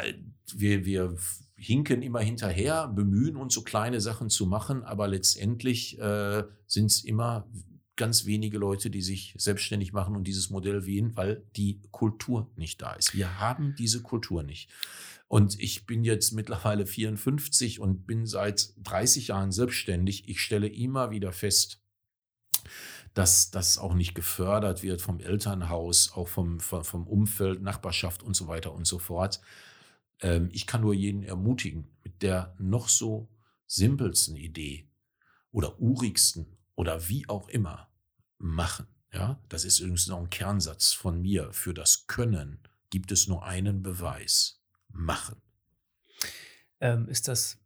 [0.54, 1.16] wir, wir
[1.62, 7.04] hinken immer hinterher, bemühen uns so kleine Sachen zu machen, aber letztendlich äh, sind es
[7.04, 7.48] immer
[7.96, 12.82] ganz wenige Leute, die sich selbstständig machen und dieses Modell wählen, weil die Kultur nicht
[12.82, 13.14] da ist.
[13.14, 14.70] Wir haben diese Kultur nicht.
[15.28, 20.28] Und ich bin jetzt mittlerweile 54 und bin seit 30 Jahren selbstständig.
[20.28, 21.80] Ich stelle immer wieder fest,
[23.14, 28.48] dass das auch nicht gefördert wird vom Elternhaus, auch vom, vom Umfeld, Nachbarschaft und so
[28.48, 29.40] weiter und so fort.
[30.22, 33.28] Ähm, ich kann nur jeden ermutigen, mit der noch so
[33.66, 34.88] simpelsten Idee
[35.50, 37.88] oder urigsten oder wie auch immer
[38.38, 38.86] machen.
[39.12, 41.52] Ja, das ist übrigens noch ein Kernsatz von mir.
[41.52, 44.58] Für das Können gibt es nur einen Beweis.
[44.94, 45.40] Machen.
[46.80, 47.58] Ähm, ist das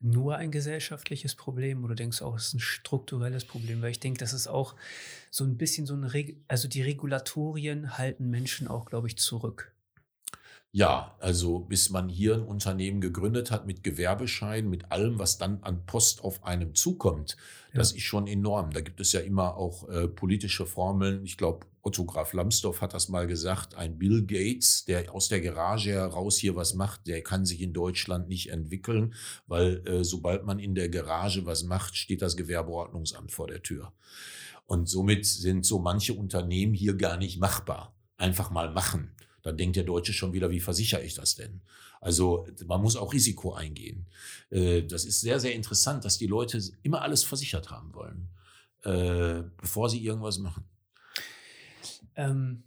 [0.00, 3.82] nur ein gesellschaftliches Problem oder denkst du auch, es ist ein strukturelles Problem?
[3.82, 4.76] Weil ich denke, das ist auch
[5.30, 9.73] so ein bisschen so ein, Reg also die Regulatorien halten Menschen auch, glaube ich, zurück.
[10.76, 15.62] Ja, also bis man hier ein Unternehmen gegründet hat mit Gewerbeschein, mit allem, was dann
[15.62, 17.36] an Post auf einem zukommt,
[17.72, 17.78] Ja.
[17.78, 18.72] das ist schon enorm.
[18.72, 21.24] Da gibt es ja immer auch äh, politische Formeln.
[21.24, 23.76] Ich glaube, Otto Graf Lambsdorff hat das mal gesagt.
[23.76, 27.72] Ein Bill Gates, der aus der Garage heraus hier was macht, der kann sich in
[27.72, 29.14] Deutschland nicht entwickeln,
[29.46, 33.92] weil äh, sobald man in der Garage was macht, steht das Gewerbeordnungsamt vor der Tür.
[34.66, 37.94] Und somit sind so manche Unternehmen hier gar nicht machbar.
[38.16, 39.13] Einfach mal machen.
[39.44, 41.60] Da denkt der Deutsche schon wieder, wie versichere ich das denn?
[42.00, 44.06] Also man muss auch Risiko eingehen.
[44.50, 48.28] Äh, Das ist sehr, sehr interessant, dass die Leute immer alles versichert haben wollen,
[48.84, 50.64] äh, bevor sie irgendwas machen.
[52.16, 52.64] Ähm,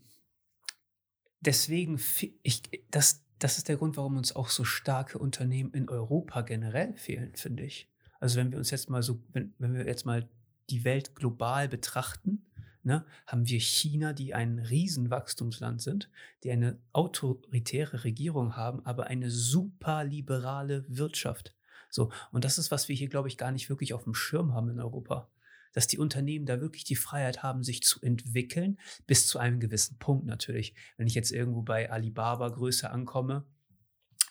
[1.42, 2.00] deswegen,
[2.44, 2.62] ich,
[2.92, 7.36] das, das ist der Grund, warum uns auch so starke Unternehmen in Europa generell fehlen,
[7.36, 7.90] finde ich.
[8.20, 10.30] Also wenn wir uns jetzt mal so, wenn, wenn wir jetzt mal
[10.70, 12.46] die Welt global betrachten,
[12.88, 16.10] ne, haben wir China, die ein Riesenwachstumsland sind,
[16.44, 21.54] die eine autoritäre Regierung haben, aber eine super liberale Wirtschaft.
[21.90, 24.54] So, und das ist, was wir hier, glaube ich, gar nicht wirklich auf dem Schirm
[24.54, 25.30] haben in Europa.
[25.74, 30.00] Dass die Unternehmen da wirklich die Freiheit haben, sich zu entwickeln, bis zu einem gewissen
[30.00, 30.74] Punkt natürlich.
[30.96, 33.46] Wenn ich jetzt irgendwo bei Alibaba Größe ankomme,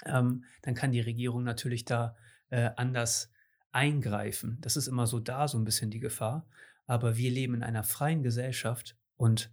[0.06, 2.16] ähm, dann kann die Regierung natürlich da
[2.48, 3.30] äh, anders
[3.70, 4.56] eingreifen.
[4.62, 6.46] Das ist immer so da, so ein bisschen die Gefahr.
[6.86, 9.50] Aber wir leben in einer freien Gesellschaft und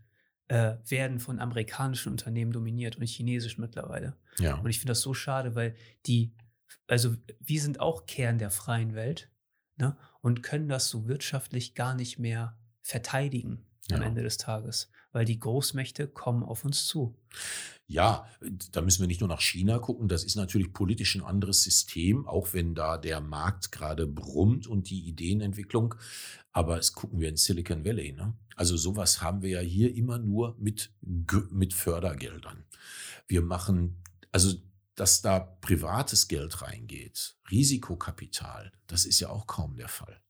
[0.48, 4.18] äh, werden von amerikanischen Unternehmen dominiert und chinesisch mittlerweile.
[4.40, 4.56] Ja.
[4.56, 6.36] Und ich finde das so schade, weil die,
[6.88, 9.32] also wir sind auch Kern der freien Welt
[9.78, 14.08] ne, und können das so wirtschaftlich gar nicht mehr verteidigen am Ja.
[14.08, 17.16] Ende des Tages, weil die Großmächte kommen auf uns zu.
[17.88, 18.28] Ja,
[18.72, 20.08] da müssen wir nicht nur nach China gucken.
[20.08, 24.90] Das ist natürlich politisch ein anderes System, auch wenn da der Markt gerade brummt und
[24.90, 25.96] die Ideenentwicklung.
[26.52, 28.14] Aber es gucken wir in Silicon Valley.
[28.14, 28.34] Ne?
[28.56, 30.92] Also sowas haben wir ja hier immer nur mit,
[31.52, 32.64] mit Fördergeldern.
[33.28, 34.54] Wir machen, also
[34.96, 40.23] dass da privates Geld reingeht, Risikokapital, das ist ja auch kaum der Fall.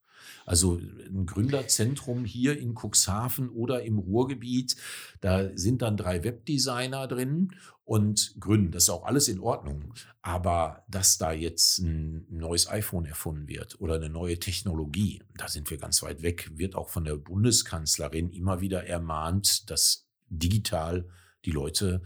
[0.46, 4.76] Also ein Gründerzentrum hier in Cuxhaven oder im Ruhrgebiet,
[5.22, 7.54] da sind dann drei Webdesigner drin
[7.86, 8.72] und gründen.
[8.72, 9.94] Das ist auch alles in Ordnung.
[10.22, 15.70] Aber dass da jetzt ein neues iPhone erfunden wird oder eine neue Technologie, da sind
[15.70, 21.08] wir ganz weit weg, wird auch von der Bundeskanzlerin immer wieder ermahnt, dass digital
[21.46, 22.02] die Leute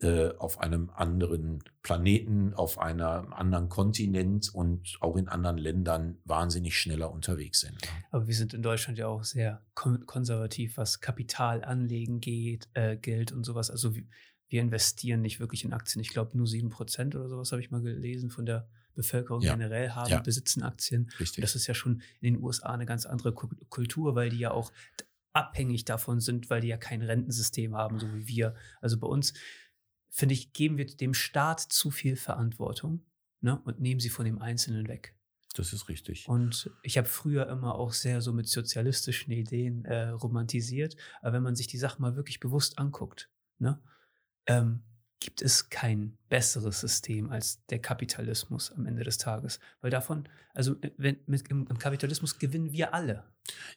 [0.00, 6.78] äh, auf einem anderen Planeten, auf einem anderen Kontinent und auch in anderen Ländern wahnsinnig
[6.78, 7.76] schneller unterwegs sind.
[8.12, 13.32] Aber wir sind in Deutschland ja auch sehr kon konservativ, was Kapitalanlegen geht, äh, Geld
[13.32, 13.70] und sowas.
[13.70, 14.04] Also wir,
[14.50, 16.00] investieren nicht wirklich in Aktien.
[16.00, 19.52] Ich glaube, nur 7% oder sowas habe ich mal gelesen von der Bevölkerung Ja.
[19.54, 20.20] generell haben, Ja.
[20.20, 21.10] besitzen Aktien.
[21.20, 21.38] Richtig.
[21.38, 24.38] Und das ist ja schon in den USA eine ganz andere Ku- Kultur, weil die
[24.38, 24.72] ja auch
[25.34, 28.54] abhängig davon sind, weil die ja kein Rentensystem haben, so wie wir.
[28.80, 29.34] Also bei uns,
[30.10, 33.04] finde ich, geben wir dem Staat zu viel Verantwortung
[33.40, 35.14] ne, und nehmen sie von dem Einzelnen weg.
[35.54, 36.28] Das ist richtig.
[36.28, 40.96] Und ich habe früher immer auch sehr so mit sozialistischen Ideen äh, romantisiert.
[41.20, 43.80] Aber wenn man sich die Sachen mal wirklich bewusst anguckt, ne,
[44.46, 44.82] ähm,
[45.20, 49.58] gibt es kein besseres System als der Kapitalismus am Ende des Tages.
[49.80, 53.24] Weil davon, also äh, wenn, mit, im, im Kapitalismus gewinnen wir alle.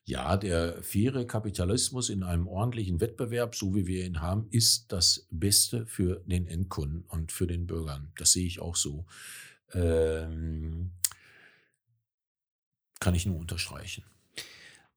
[0.06, 5.28] Ja, der faire Kapitalismus in einem ordentlichen Wettbewerb, so wie wir ihn haben, ist das
[5.30, 8.12] Beste für den Endkunden und für den Bürgern.
[8.18, 9.06] Das sehe ich auch so.
[9.74, 10.92] Ähm,
[13.00, 14.04] kann ich nur unterstreichen.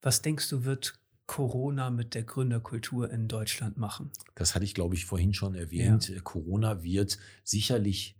[0.01, 4.11] Was denkst du, wird Corona mit der Gründerkultur in Deutschland machen?
[4.35, 6.11] Das hatte ich, glaube ich, vorhin schon erwähnt.
[6.23, 8.15] Corona wird sicherlich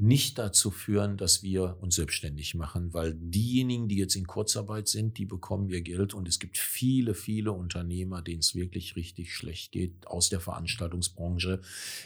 [0.00, 5.18] nicht dazu führen, dass wir uns selbstständig machen, weil diejenigen, die jetzt in Kurzarbeit sind,
[5.18, 9.72] die bekommen ihr Geld und es gibt viele, viele Unternehmer, denen es wirklich richtig schlecht
[9.72, 11.60] geht aus der Veranstaltungsbranche.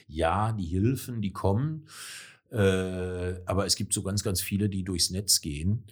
[0.09, 1.87] Ja, die Hilfen, die kommen,
[2.51, 5.85] äh, aber es gibt so ganz, ganz viele, die durchs Netz gehen.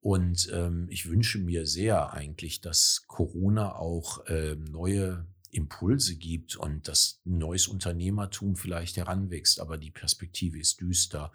[0.00, 6.88] Und ähm, ich wünsche mir sehr eigentlich, dass Corona auch ähm, neue Impulse gibt und
[6.88, 9.60] dass neues Unternehmertum vielleicht heranwächst.
[9.60, 11.32] Aber die Perspektive ist düster,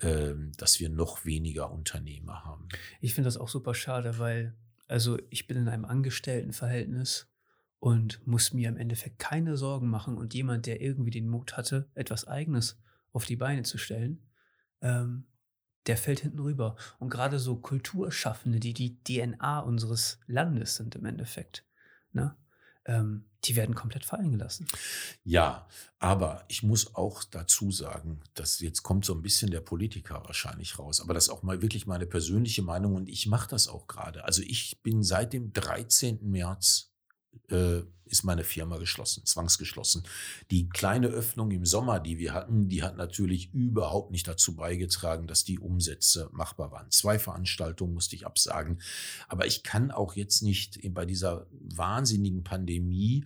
[0.00, 2.68] ähm, dass wir noch weniger Unternehmer haben.
[3.00, 4.54] Ich finde das auch super schade, weil,
[4.86, 7.28] also ich bin in einem Angestelltenverhältnis
[7.80, 10.16] und muss mir im Endeffekt keine Sorgen machen.
[10.16, 12.80] Und jemand, der irgendwie den Mut hatte, etwas Eigenes
[13.12, 14.22] auf die Beine zu stellen,
[14.80, 15.26] ähm,
[15.86, 16.76] der fällt hinten rüber.
[16.98, 21.64] Und gerade so Kulturschaffende, die die DNA unseres Landes sind im Endeffekt,
[22.12, 22.36] ne?
[22.84, 24.66] ähm, die werden komplett fallen gelassen.
[25.24, 25.66] Ja,
[25.98, 30.78] aber ich muss auch dazu sagen, dass jetzt kommt so ein bisschen der Politiker wahrscheinlich
[30.78, 33.86] raus, aber das ist auch mal wirklich meine persönliche Meinung und ich mache das auch
[33.86, 34.24] gerade.
[34.24, 36.18] Also ich bin seit dem 13.
[36.22, 36.87] März
[37.50, 40.02] äh, ist meine Firma geschlossen, zwangsgeschlossen.
[40.50, 45.26] Die kleine Öffnung im Sommer, die wir hatten, die hat natürlich überhaupt nicht dazu beigetragen,
[45.26, 46.90] dass die Umsätze machbar waren.
[46.90, 48.80] Zwei Veranstaltungen musste ich absagen.
[49.28, 53.24] Aber ich kann auch jetzt nicht bei dieser wahnsinnigen Pandemie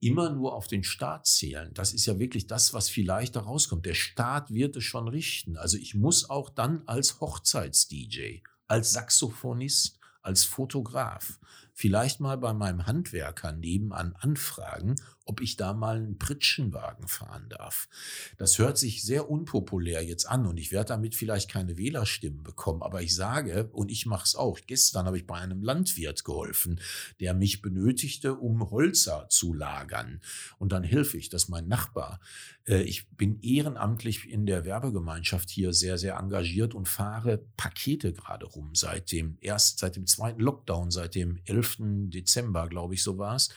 [0.00, 1.72] immer nur auf den Staat zählen.
[1.72, 3.86] Das ist ja wirklich das, was vielleicht da rauskommt.
[3.86, 5.56] Der Staat wird es schon richten.
[5.56, 11.38] Also ich muss auch dann als Hochzeits-DJ, als Saxophonist, als Fotograf
[11.74, 17.88] vielleicht mal bei meinem Handwerker nebenan anfragen, ob ich da mal einen Pritschenwagen fahren darf.
[18.36, 22.82] Das hört sich sehr unpopulär jetzt an und ich werde damit vielleicht keine Wählerstimmen bekommen,
[22.82, 26.80] aber ich sage, und ich mache es auch, gestern habe ich bei einem Landwirt geholfen,
[27.20, 30.20] der mich benötigte, um Holzer zu lagern.
[30.58, 32.20] Und dann helfe ich, dass mein Nachbar.
[32.66, 38.46] Äh, ich bin ehrenamtlich in der Werbegemeinschaft hier sehr, sehr engagiert und fahre Pakete gerade
[38.46, 41.76] rum seit dem erst seit dem zweiten Lockdown, seit dem 11.
[42.08, 43.50] Dezember, glaube ich, so war es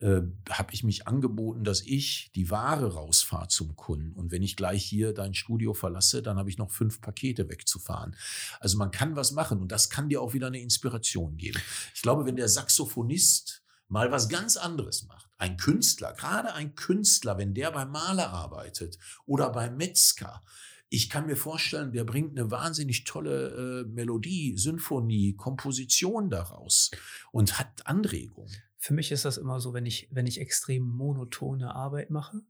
[0.00, 4.12] äh, habe ich mich angeboten, dass ich die Ware rausfahre zum Kunden.
[4.12, 8.16] Und wenn ich gleich hier dein Studio verlasse, dann habe ich noch fünf Pakete wegzufahren.
[8.60, 11.60] Also man kann was machen und das kann dir auch wieder eine Inspiration geben.
[11.94, 17.36] Ich glaube, wenn der Saxophonist mal was ganz anderes macht, ein Künstler, gerade ein Künstler,
[17.38, 20.42] wenn der beim Maler arbeitet oder beim Metzger,
[20.88, 26.90] ich kann mir vorstellen, der bringt eine wahnsinnig tolle äh, Melodie, Symphonie, Komposition daraus
[27.30, 28.50] und hat Anregungen.
[28.82, 32.40] Für mich ist das immer so, wenn ich, wenn ich extrem monotone Arbeit mache,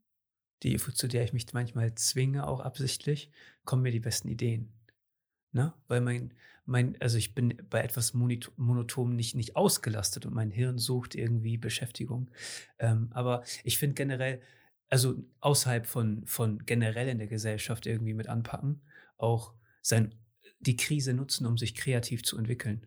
[0.62, 3.32] die, zu der ich mich manchmal zwinge, auch absichtlich,
[3.64, 4.72] kommen mir die besten Ideen.
[5.50, 5.74] Ne?
[5.88, 6.32] Weil mein,
[6.66, 11.56] mein, also ich bin bei etwas Monoton nicht, nicht ausgelastet und mein Hirn sucht irgendwie
[11.56, 12.30] Beschäftigung.
[12.78, 14.40] Ähm, aber ich finde generell,
[14.88, 18.82] also außerhalb von, von generell in der Gesellschaft irgendwie mit anpacken,
[19.16, 20.14] auch sein,
[20.60, 22.86] die Krise nutzen, um sich kreativ zu entwickeln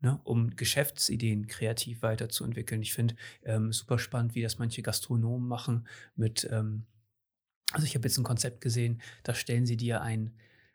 [0.00, 2.82] ne, um Geschäftsideen kreativ weiterzuentwickeln.
[2.82, 6.86] Ich finde ähm, super spannend, wie das manche Gastronomen machen mit, ähm,
[7.72, 10.32] also ich habe jetzt ein Konzept gesehen, da stellen sie dir ein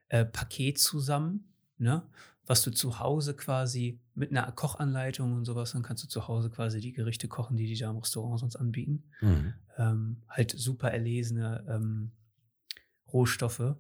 [0.10, 2.04] äh, Paket zusammen, ne,
[2.46, 6.50] was du zu Hause quasi mit einer Kochanleitung und sowas, dann kannst du zu Hause
[6.50, 9.04] quasi die Gerichte kochen, die die da im Restaurant sonst anbieten.
[9.22, 9.54] Mhm.
[9.78, 12.12] Ähm, halt super erlesene ähm,
[13.14, 13.76] Rohstoffe.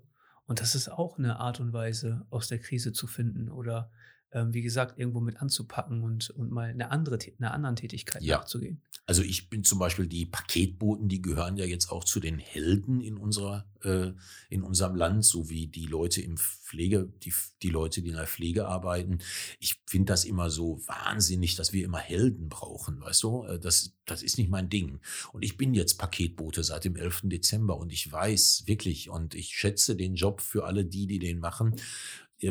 [0.46, 3.92] Und das ist auch eine Art und Weise, aus der Krise zu finden oder
[4.34, 8.38] wie gesagt, irgendwo mit anzupacken und, und mal eine andere, eine anderen Tätigkeit ja.
[8.38, 8.82] nachzugehen.
[9.06, 13.02] Also ich bin zum Beispiel die Paketboten, die gehören ja jetzt auch zu den Helden
[13.02, 14.12] in unserer, äh,
[14.50, 18.28] in unserem Land, so wie die Leute im Pflege, die, die Leute, die in der
[18.28, 19.20] Pflege arbeiten.
[19.60, 23.44] Ich finde das immer so wahnsinnig, dass wir immer Helden brauchen, weißt du?
[23.44, 25.00] Äh, das, das ist nicht mein Ding.
[25.34, 27.24] Und ich bin jetzt Paketbote seit dem 11.
[27.24, 31.39] Dezember und ich weiß wirklich und ich schätze den Job für alle die, die den
[31.39, 31.76] machen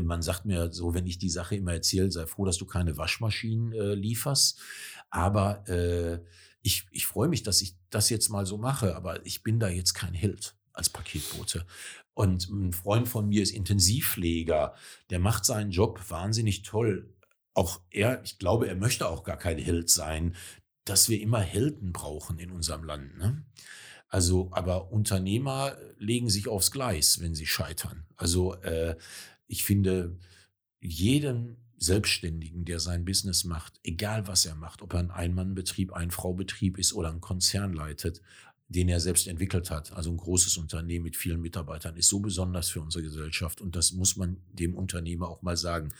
[0.03, 2.97] man sagt mir so, wenn ich die Sache immer erzähle, sei froh, dass du keine
[2.97, 4.61] Waschmaschinen äh, lieferst.
[5.11, 6.21] Aber äh,
[6.63, 9.69] ich, ich freue mich, dass ich das jetzt mal so mache, aber ich bin da
[9.69, 11.67] jetzt kein Held als Paketbote.
[12.15, 14.75] Und ein Freund von mir ist Intensivpfleger,
[15.11, 17.13] der macht seinen Job wahnsinnig toll.
[17.55, 20.37] Auch er, ich glaube, er möchte auch gar kein Held sein,
[20.85, 23.19] dass wir immer Helden brauchen in unserem Land.
[23.19, 23.45] Ne?
[24.09, 28.07] Also, aber Unternehmer legen sich aufs Gleis, wenn sie scheitern.
[28.17, 28.97] Also äh,
[29.51, 30.17] ich finde,
[30.81, 36.13] jeden Selbstständigen, der sein Business macht, egal was er macht, ob er ein Ein-Mann-Betrieb, ein
[36.13, 38.23] Frau-Betrieb ist oder einen Konzern leitet,
[38.69, 42.69] den er selbst entwickelt hat, also ein großes Unternehmen mit vielen Mitarbeitern, ist so besonders
[42.69, 43.61] für unsere Gesellschaft.
[43.61, 45.93] Und das muss man dem Unternehmer auch mal sagen.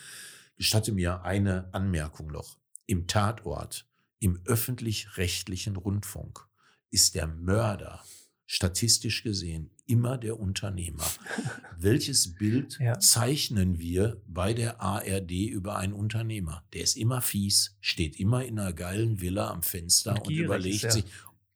[0.57, 2.57] Gestatte mir eine Anmerkung noch.
[2.87, 3.85] Im Tatort,
[4.21, 6.47] im öffentlich-rechtlichen Rundfunk
[6.93, 8.05] ist der Mörder
[8.53, 11.07] statistisch gesehen immer der Unternehmer.
[11.79, 12.99] Welches Bild ja.
[12.99, 16.65] zeichnen wir bei der ARD über einen Unternehmer?
[16.73, 20.83] Der ist immer fies, steht immer in einer geilen Villa am Fenster und, und überlegt
[20.83, 21.05] ist, sich,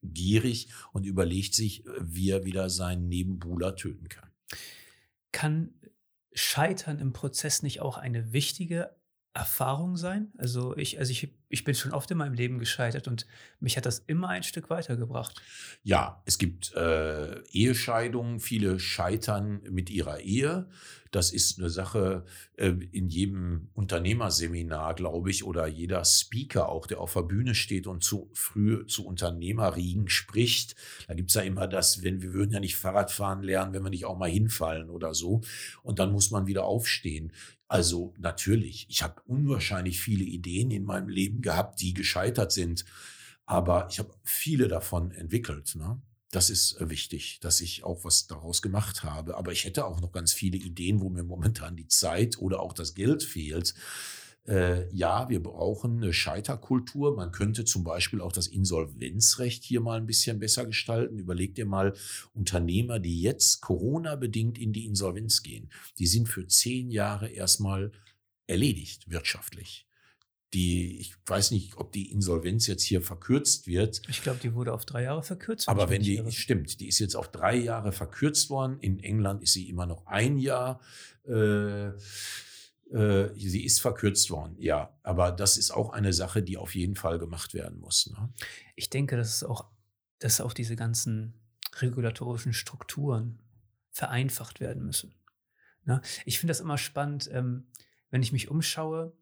[0.05, 4.31] gierig und überlegt sich, wie er wieder seinen Nebenbuhler töten kann.
[5.33, 5.75] Kann
[6.33, 8.95] Scheitern im Prozess nicht auch eine wichtige
[9.33, 10.33] Erfahrung sein?
[10.39, 13.27] Also ich, also ich, ich bin schon oft in meinem Leben gescheitert und
[13.61, 15.41] mich hat das immer ein Stück weitergebracht.
[15.85, 20.69] Ja, es gibt äh, Ehescheidungen, viele scheitern mit ihrer Ehe.
[21.13, 22.25] Das ist eine Sache
[22.57, 27.87] äh, in jedem Unternehmerseminar, glaube ich, oder jeder Speaker auch, der auf der Bühne steht
[27.87, 30.75] und zu früh zu Unternehmerriegen spricht.
[31.07, 33.91] Da gibt's ja immer das, wenn wir würden ja nicht Fahrrad fahren lernen, wenn wir
[33.91, 35.43] nicht auch mal hinfallen oder so.
[35.85, 37.33] Und dann muss man wieder aufstehen.
[37.69, 42.85] Also natürlich, ich habe unwahrscheinlich viele Ideen in meinem Leben gehabt, die gescheitert sind,
[43.47, 45.77] aber ich habe viele davon entwickelt.
[45.77, 46.01] Ne?
[46.31, 49.37] Das ist äh, wichtig, dass ich auch was daraus gemacht habe.
[49.37, 52.73] Aber ich hätte auch noch ganz viele Ideen, wo mir momentan die Zeit oder auch
[52.73, 53.75] das Geld fehlt.
[54.47, 57.15] Äh, ja, wir brauchen eine Scheiterkultur.
[57.15, 61.19] Man könnte zum Beispiel auch das Insolvenzrecht hier mal ein bisschen besser gestalten.
[61.19, 61.95] Überleg dir mal
[62.33, 65.71] Unternehmer, die jetzt Corona-bedingt in die Insolvenz gehen.
[65.99, 67.93] Die sind für zehn Jahre erstmal
[68.47, 69.87] erledigt wirtschaftlich
[70.55, 74.03] die, ich weiß nicht, ob die Insolvenz jetzt hier verkürzt wird.
[74.09, 75.69] Ich glaube, die wurde auf drei Jahre verkürzt.
[75.69, 78.79] Aber wenn die, stimmt, die ist jetzt auf drei Jahre verkürzt worden.
[78.81, 80.81] In England ist sie immer noch ein Jahr.
[81.27, 81.89] Äh,
[82.91, 84.97] äh, sie ist verkürzt worden, ja.
[85.03, 88.11] Aber das ist auch eine Sache, die auf jeden Fall gemacht werden muss.
[88.11, 88.33] Ne?
[88.77, 89.67] Ich denke, dass es auch,
[90.21, 91.35] dass auch diese ganzen
[91.77, 93.41] regulatorischen Strukturen
[93.91, 95.15] vereinfacht werden müssen.
[95.85, 96.01] Ne?
[96.25, 97.67] Ich finde das immer spannend, ähm,
[98.11, 99.13] wenn ich mich umschaue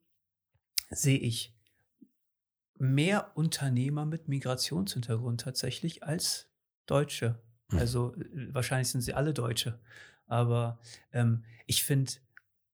[0.93, 1.55] sehe ich
[2.79, 6.49] mehr Unternehmer mit Migrationshintergrund tatsächlich als
[6.87, 7.41] Deutsche.
[7.71, 7.79] Hm.
[7.79, 9.79] Also äh, wahrscheinlich sind sie alle Deutsche.
[10.27, 10.79] Aber
[11.13, 12.13] ähm, ich finde,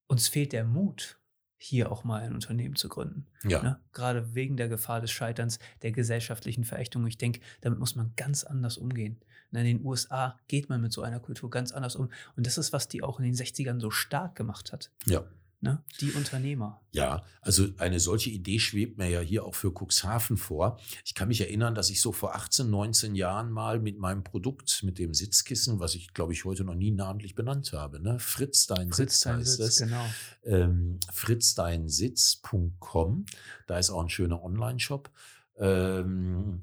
[0.06, 1.18] uns fehlt der Mut,
[1.60, 3.26] hier auch mal ein Unternehmen zu gründen.
[3.42, 3.62] Ja.
[3.62, 3.80] Ne?
[3.92, 7.04] Gerade wegen der Gefahr des Scheiterns, der gesellschaftlichen Verächtung.
[7.06, 9.20] Ich denke, damit muss man ganz anders umgehen.
[9.50, 12.10] In den USA geht man mit so einer Kultur ganz anders um.
[12.36, 14.92] Und das ist, was die auch in den 60ern so stark gemacht hat.
[15.06, 15.24] Ja.
[15.60, 15.82] Ne?
[16.00, 16.80] Die Unternehmer.
[16.92, 20.78] Ja, also eine solche Idee schwebt mir ja hier auch für Cuxhaven vor.
[21.04, 24.84] Ich kann mich erinnern, dass ich so vor 18, 19 Jahren mal mit meinem Produkt,
[24.84, 28.20] mit dem Sitzkissen, was ich glaube ich heute noch nie namentlich benannt habe, ne?
[28.20, 29.78] Fritz dein Fritz Sitz heißt Sitz, es.
[29.78, 30.04] Genau.
[30.44, 33.26] Ähm, fritzdeinsitz.com.
[33.66, 35.10] Da ist auch ein schöner Online-Shop.
[35.56, 36.62] Ähm,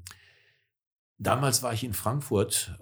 [1.18, 2.78] damals war ich in Frankfurt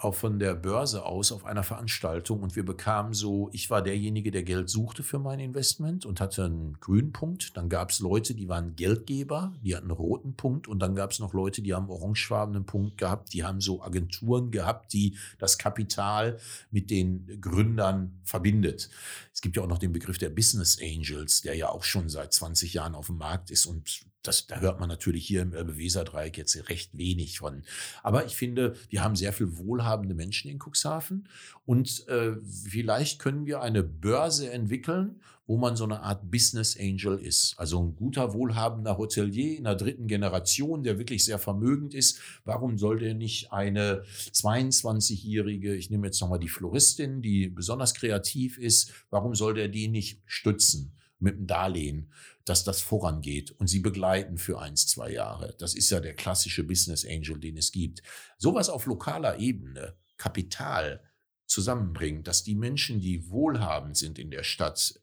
[0.00, 4.30] auch von der Börse aus auf einer Veranstaltung und wir bekamen so, ich war derjenige,
[4.30, 7.56] der Geld suchte für mein Investment und hatte einen grünen Punkt.
[7.56, 11.10] Dann gab es Leute, die waren Geldgeber, die hatten einen roten Punkt und dann gab
[11.10, 15.58] es noch Leute, die haben orangefarbenen Punkt gehabt, die haben so Agenturen gehabt, die das
[15.58, 16.38] Kapital
[16.70, 18.90] mit den Gründern verbindet.
[19.34, 22.32] Es gibt ja auch noch den Begriff der Business Angels, der ja auch schon seit
[22.32, 26.36] 20 Jahren auf dem Markt ist und das, da hört man natürlich hier im Elbe-Weser-Dreieck
[26.36, 27.62] jetzt recht wenig von.
[28.02, 31.28] Aber ich finde, wir haben sehr viel wohlhabende Menschen in Cuxhaven
[31.66, 37.18] und äh, vielleicht können wir eine Börse entwickeln, wo man so eine Art Business Angel
[37.18, 37.54] ist.
[37.56, 42.20] Also ein guter, wohlhabender Hotelier in der dritten Generation, der wirklich sehr vermögend ist.
[42.44, 44.02] Warum soll der nicht eine
[44.32, 49.88] 22-jährige, ich nehme jetzt nochmal die Floristin, die besonders kreativ ist, warum soll der die
[49.88, 50.92] nicht stützen?
[51.18, 52.12] Mit einem Darlehen,
[52.44, 55.54] dass das vorangeht und sie begleiten für eins, zwei Jahre.
[55.58, 58.02] Das ist ja der klassische Business Angel, den es gibt.
[58.38, 61.02] Sowas auf lokaler Ebene, Kapital
[61.46, 65.00] zusammenbringen, dass die Menschen, die wohlhabend sind in der Stadt,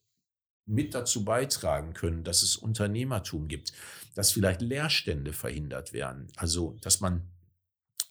[0.65, 3.73] mit dazu beitragen können, dass es Unternehmertum gibt,
[4.15, 6.31] dass vielleicht Leerstände verhindert werden.
[6.37, 7.29] Also, dass man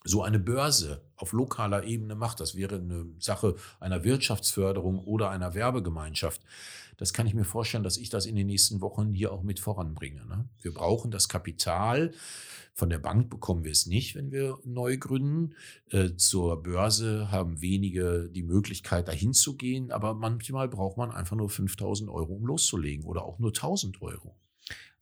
[0.05, 2.39] so eine Börse auf lokaler Ebene macht.
[2.39, 6.43] Das wäre eine Sache einer Wirtschaftsförderung oder einer Werbegemeinschaft.
[6.99, 9.59] Das kann ich mir vorstellen, dass ich das in den nächsten Wochen hier auch mit
[9.59, 10.27] voranbringe.
[10.27, 10.49] Ne?
[10.61, 12.13] Wir brauchen das Kapital.
[12.75, 15.55] Von der Bank bekommen wir es nicht, wenn wir neu gründen.
[15.91, 19.91] Äh, zur Börse haben wenige die Möglichkeit, dahin zu gehen.
[19.91, 24.37] Aber manchmal braucht man einfach nur 5000 Euro, um loszulegen oder auch nur 1000 Euro.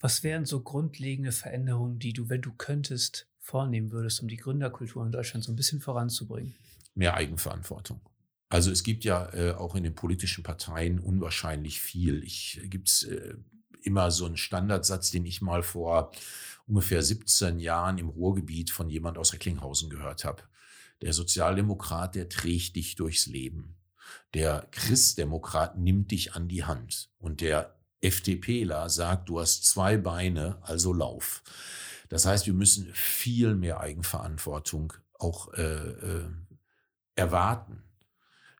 [0.00, 5.04] Was wären so grundlegende Veränderungen, die du, wenn du könntest, vornehmen würdest, um die Gründerkultur
[5.04, 6.54] in Deutschland so ein bisschen voranzubringen?
[6.94, 8.00] Mehr Eigenverantwortung.
[8.48, 12.22] Also es gibt ja äh, auch in den politischen Parteien unwahrscheinlich viel.
[12.22, 13.34] Ich äh, gibt's äh,
[13.82, 16.12] immer so einen Standardsatz, den ich mal vor
[16.66, 20.42] ungefähr 17 Jahren im Ruhrgebiet von jemand aus Recklinghausen gehört habe.
[21.00, 23.74] Der Sozialdemokrat, der trägt dich durchs Leben.
[24.34, 27.10] Der Christdemokrat nimmt dich an die Hand.
[27.18, 31.42] Und der FDPler sagt, du hast zwei Beine, also lauf.
[32.12, 36.28] Das heißt, wir müssen viel mehr Eigenverantwortung auch äh, äh,
[37.14, 37.84] erwarten.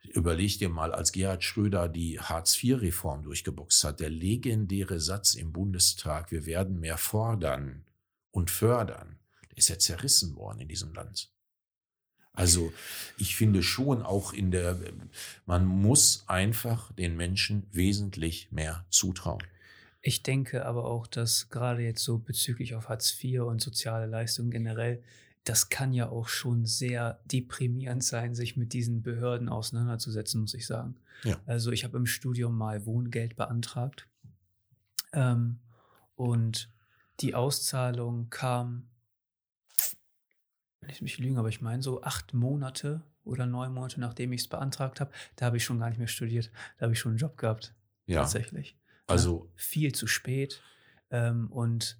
[0.04, 6.32] Überleg dir mal, als Gerhard Schröder die Hartz-IV-Reform durchgeboxt hat, der legendäre Satz im Bundestag,
[6.32, 7.84] wir werden mehr fordern
[8.30, 9.18] und fördern,
[9.50, 11.30] der ist ja zerrissen worden in diesem Land.
[12.32, 12.72] Also
[13.18, 14.80] ich finde schon auch in der,
[15.44, 19.44] man muss einfach den Menschen wesentlich mehr zutrauen.
[20.02, 24.50] Ich denke aber auch, dass gerade jetzt so bezüglich auf Hartz IV und soziale Leistungen
[24.50, 25.02] generell
[25.44, 30.66] das kann ja auch schon sehr deprimierend sein, sich mit diesen Behörden auseinanderzusetzen, muss ich
[30.66, 30.96] sagen.
[31.24, 31.40] Ja.
[31.46, 34.08] Also ich habe im Studium mal Wohngeld beantragt
[35.12, 35.58] ähm,
[36.14, 36.70] und
[37.20, 38.88] die Auszahlung kam,
[40.80, 44.42] wenn ich mich lügen, aber ich meine so acht Monate oder neun Monate, nachdem ich
[44.42, 47.12] es beantragt habe, da habe ich schon gar nicht mehr studiert, da habe ich schon
[47.12, 47.74] einen Job gehabt.
[48.06, 48.20] Ja.
[48.20, 48.76] Tatsächlich.
[49.06, 50.62] Also ja, viel zu spät
[51.10, 51.96] ähm, und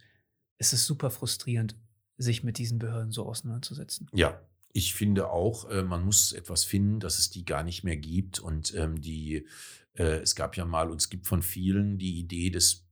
[0.59, 1.77] es ist super frustrierend
[2.17, 4.09] sich mit diesen Behörden so auseinanderzusetzen.
[4.13, 4.41] Ja,
[4.73, 8.39] ich finde auch, äh, man muss etwas finden, dass es die gar nicht mehr gibt.
[8.39, 9.47] Und ähm, die,
[9.95, 12.87] äh, es gab ja mal und es gibt von vielen die Idee des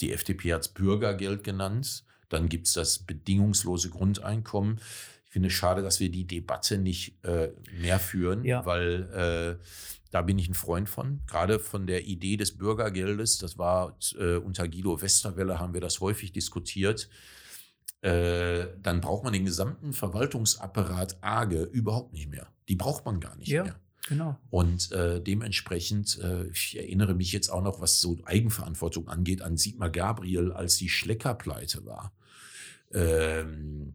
[0.00, 2.04] Die FDP hat es Bürgergeld genannt.
[2.28, 4.80] Dann gibt es das bedingungslose Grundeinkommen.
[5.24, 8.66] Ich finde es schade, dass wir die Debatte nicht äh, mehr führen, ja.
[8.66, 9.58] weil
[10.12, 11.22] da bin ich ein Freund von.
[11.26, 13.38] Gerade von der Idee des Bürgergeldes.
[13.38, 17.08] Das war äh, unter Guido Westerwelle haben wir das häufig diskutiert.
[18.02, 22.46] Äh, dann braucht man den gesamten Verwaltungsapparat AGE überhaupt nicht mehr.
[22.68, 23.64] Die braucht man gar nicht ja.
[23.64, 23.80] mehr.
[24.06, 24.36] Genau.
[24.50, 29.56] Und äh, dementsprechend, äh, ich erinnere mich jetzt auch noch, was so Eigenverantwortung angeht, an
[29.56, 32.12] Sigmar Gabriel, als die Schlecker-Pleite war.
[32.92, 33.94] Ähm,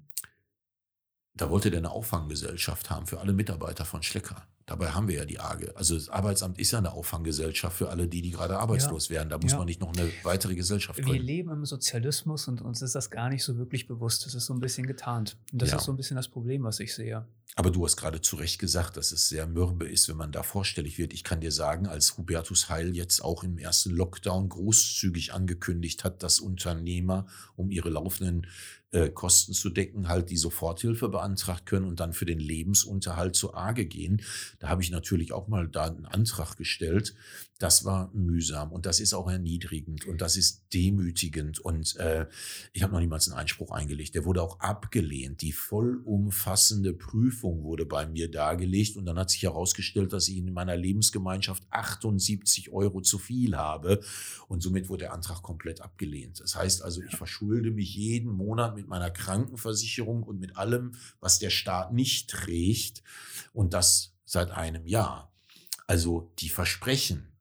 [1.35, 4.47] da wollte der eine Auffanggesellschaft haben für alle Mitarbeiter von Schlecker.
[4.67, 5.73] Dabei haben wir ja die AGE.
[5.77, 9.15] Also das Arbeitsamt ist ja eine Auffanggesellschaft für alle, die, die gerade arbeitslos ja.
[9.15, 9.29] werden.
[9.29, 9.59] Da muss ja.
[9.59, 11.13] man nicht noch eine weitere Gesellschaft gründen.
[11.13, 14.25] Wir leben im Sozialismus und uns ist das gar nicht so wirklich bewusst.
[14.25, 15.37] Das ist so ein bisschen getarnt.
[15.53, 15.77] Und das ja.
[15.77, 17.25] ist so ein bisschen das Problem, was ich sehe.
[17.55, 20.43] Aber du hast gerade zu Recht gesagt, dass es sehr mürbe ist, wenn man da
[20.43, 21.13] vorstellig wird.
[21.13, 26.23] Ich kann dir sagen, als Hubertus Heil jetzt auch im ersten Lockdown großzügig angekündigt hat,
[26.23, 28.47] dass Unternehmer um ihre laufenden
[28.91, 33.57] äh, Kosten zu decken, halt die Soforthilfe beantragt können und dann für den Lebensunterhalt zur
[33.57, 34.21] AGE gehen.
[34.59, 37.13] Da habe ich natürlich auch mal da einen Antrag gestellt.
[37.59, 42.27] Das war mühsam und das ist auch erniedrigend und das ist demütigend und äh,
[42.71, 44.13] ich habe noch niemals einen Einspruch eingelegt.
[44.13, 45.41] Der wurde auch abgelehnt.
[45.41, 50.53] Die vollumfassende Prüfung wurde bei mir dargelegt und dann hat sich herausgestellt, dass ich in
[50.53, 54.01] meiner Lebensgemeinschaft 78 Euro zu viel habe
[54.47, 56.39] und somit wurde der Antrag komplett abgelehnt.
[56.39, 61.39] Das heißt also, ich verschulde mich jeden Monat mit meiner Krankenversicherung und mit allem, was
[61.39, 63.03] der Staat nicht trägt
[63.53, 65.33] und das seit einem Jahr.
[65.87, 67.31] Also die Versprechen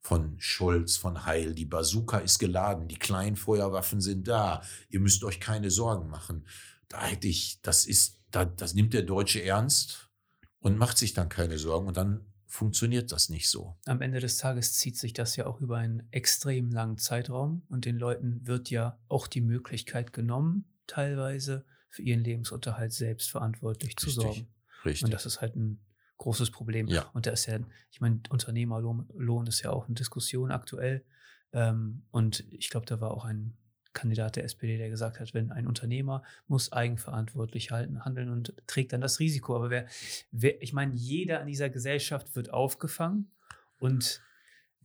[0.00, 5.24] von Scholz, von Heil, die Bazooka ist geladen, die kleinen Feuerwaffen sind da, ihr müsst
[5.24, 6.44] euch keine Sorgen machen.
[6.88, 10.10] Da hätte ich, das ist, das nimmt der Deutsche ernst
[10.58, 13.76] und macht sich dann keine Sorgen und dann funktioniert das nicht so.
[13.86, 17.84] Am Ende des Tages zieht sich das ja auch über einen extrem langen Zeitraum und
[17.84, 24.04] den Leuten wird ja auch die Möglichkeit genommen, teilweise für ihren Lebensunterhalt selbst verantwortlich Richtig.
[24.04, 24.48] zu sorgen.
[24.84, 25.04] Richtig.
[25.04, 25.80] Und das ist halt ein
[26.18, 26.88] großes Problem.
[26.88, 27.10] Ja.
[27.12, 27.58] Und da ist ja,
[27.90, 31.04] ich meine, Unternehmerlohn ist ja auch eine Diskussion aktuell.
[31.52, 33.56] Ähm, und ich glaube, da war auch ein
[33.94, 38.92] Kandidat der SPD, der gesagt hat, wenn ein Unternehmer muss eigenverantwortlich halten, handeln und trägt
[38.92, 39.54] dann das Risiko.
[39.56, 39.86] Aber wer,
[40.32, 43.30] wer ich meine, jeder in dieser Gesellschaft wird aufgefangen
[43.78, 44.20] und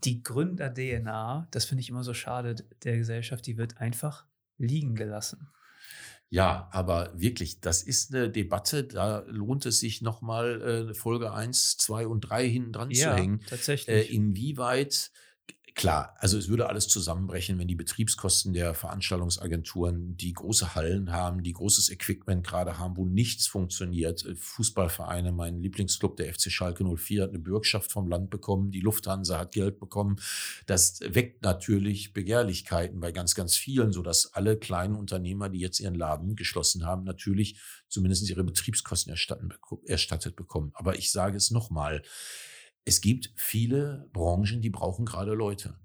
[0.04, 4.26] die Gründer-DNA, das finde ich immer so schade der Gesellschaft, die wird einfach
[4.58, 5.50] liegen gelassen.
[6.32, 11.78] Ja, aber wirklich, das ist eine Debatte, da lohnt es sich nochmal äh, Folge 1,
[11.78, 13.42] 2 und 3 hinten dran ja, zu hängen.
[13.50, 13.96] Tatsächlich.
[13.96, 15.12] Äh, inwieweit
[15.80, 21.42] Klar, also es würde alles zusammenbrechen, wenn die Betriebskosten der Veranstaltungsagenturen, die große Hallen haben,
[21.42, 24.26] die großes Equipment gerade haben, wo nichts funktioniert.
[24.26, 28.82] Äh, Fußballvereine, mein Lieblingsclub, der FC Schalke 04, hat eine Bürgschaft vom Land bekommen, die
[28.82, 30.18] Lufthansa hat Geld bekommen.
[30.66, 35.96] Das weckt natürlich Begehrlichkeiten bei ganz, ganz vielen, sodass alle kleinen Unternehmer, die jetzt ihren
[35.96, 37.58] Laden geschlossen haben, natürlich
[37.88, 40.72] zumindest ihre Betriebskosten erstattet bekommen.
[40.74, 42.02] Aber ich sage es nochmal,
[42.90, 45.76] es gibt viele Branchen, die brauchen gerade Leute.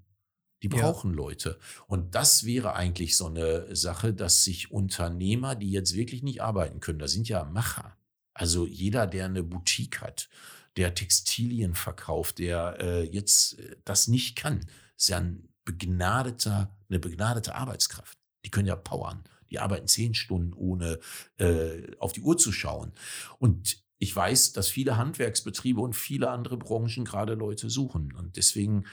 [0.63, 1.17] Die brauchen ja.
[1.17, 1.59] Leute.
[1.85, 6.79] Und das wäre eigentlich so eine Sache, dass sich Unternehmer, die jetzt wirklich nicht arbeiten
[6.79, 7.95] können, da sind ja Macher.
[8.33, 10.29] Also jeder, der eine Boutique hat,
[10.77, 14.65] der Textilien verkauft, der äh, jetzt äh, das nicht kann,
[14.97, 18.17] ist ja ein begnadeter, eine begnadete Arbeitskraft.
[18.43, 19.23] Die können ja powern.
[19.51, 20.99] Die arbeiten zehn Stunden, ohne
[21.37, 22.93] äh, auf die Uhr zu schauen.
[23.37, 28.13] Und ich weiß, dass viele Handwerksbetriebe und viele andere Branchen gerade Leute suchen.
[28.13, 28.85] Und deswegen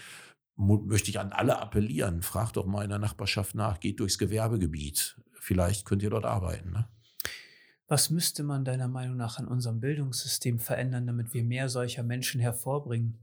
[0.57, 5.16] möchte ich an alle appellieren, fragt doch mal in der Nachbarschaft nach, geht durchs Gewerbegebiet.
[5.40, 6.70] Vielleicht könnt ihr dort arbeiten.
[6.72, 6.88] Ne?
[7.88, 12.40] Was müsste man deiner Meinung nach an unserem Bildungssystem verändern, damit wir mehr solcher Menschen
[12.40, 13.18] hervorbringen?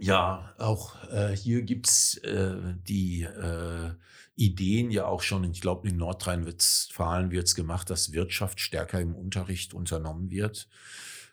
[0.00, 2.56] Ja, auch äh, hier gibt's äh,
[2.88, 3.90] die äh,
[4.34, 9.14] Ideen ja auch schon, ich glaube, in Nordrhein-Westfalen wird es gemacht, dass Wirtschaft stärker im
[9.14, 10.68] Unterricht unternommen wird.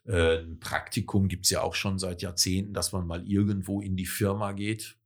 [0.06, 4.06] Äh, ein Praktikum gibt's ja auch schon seit Jahrzehnten, dass man mal irgendwo in die
[4.06, 4.98] Firma geht.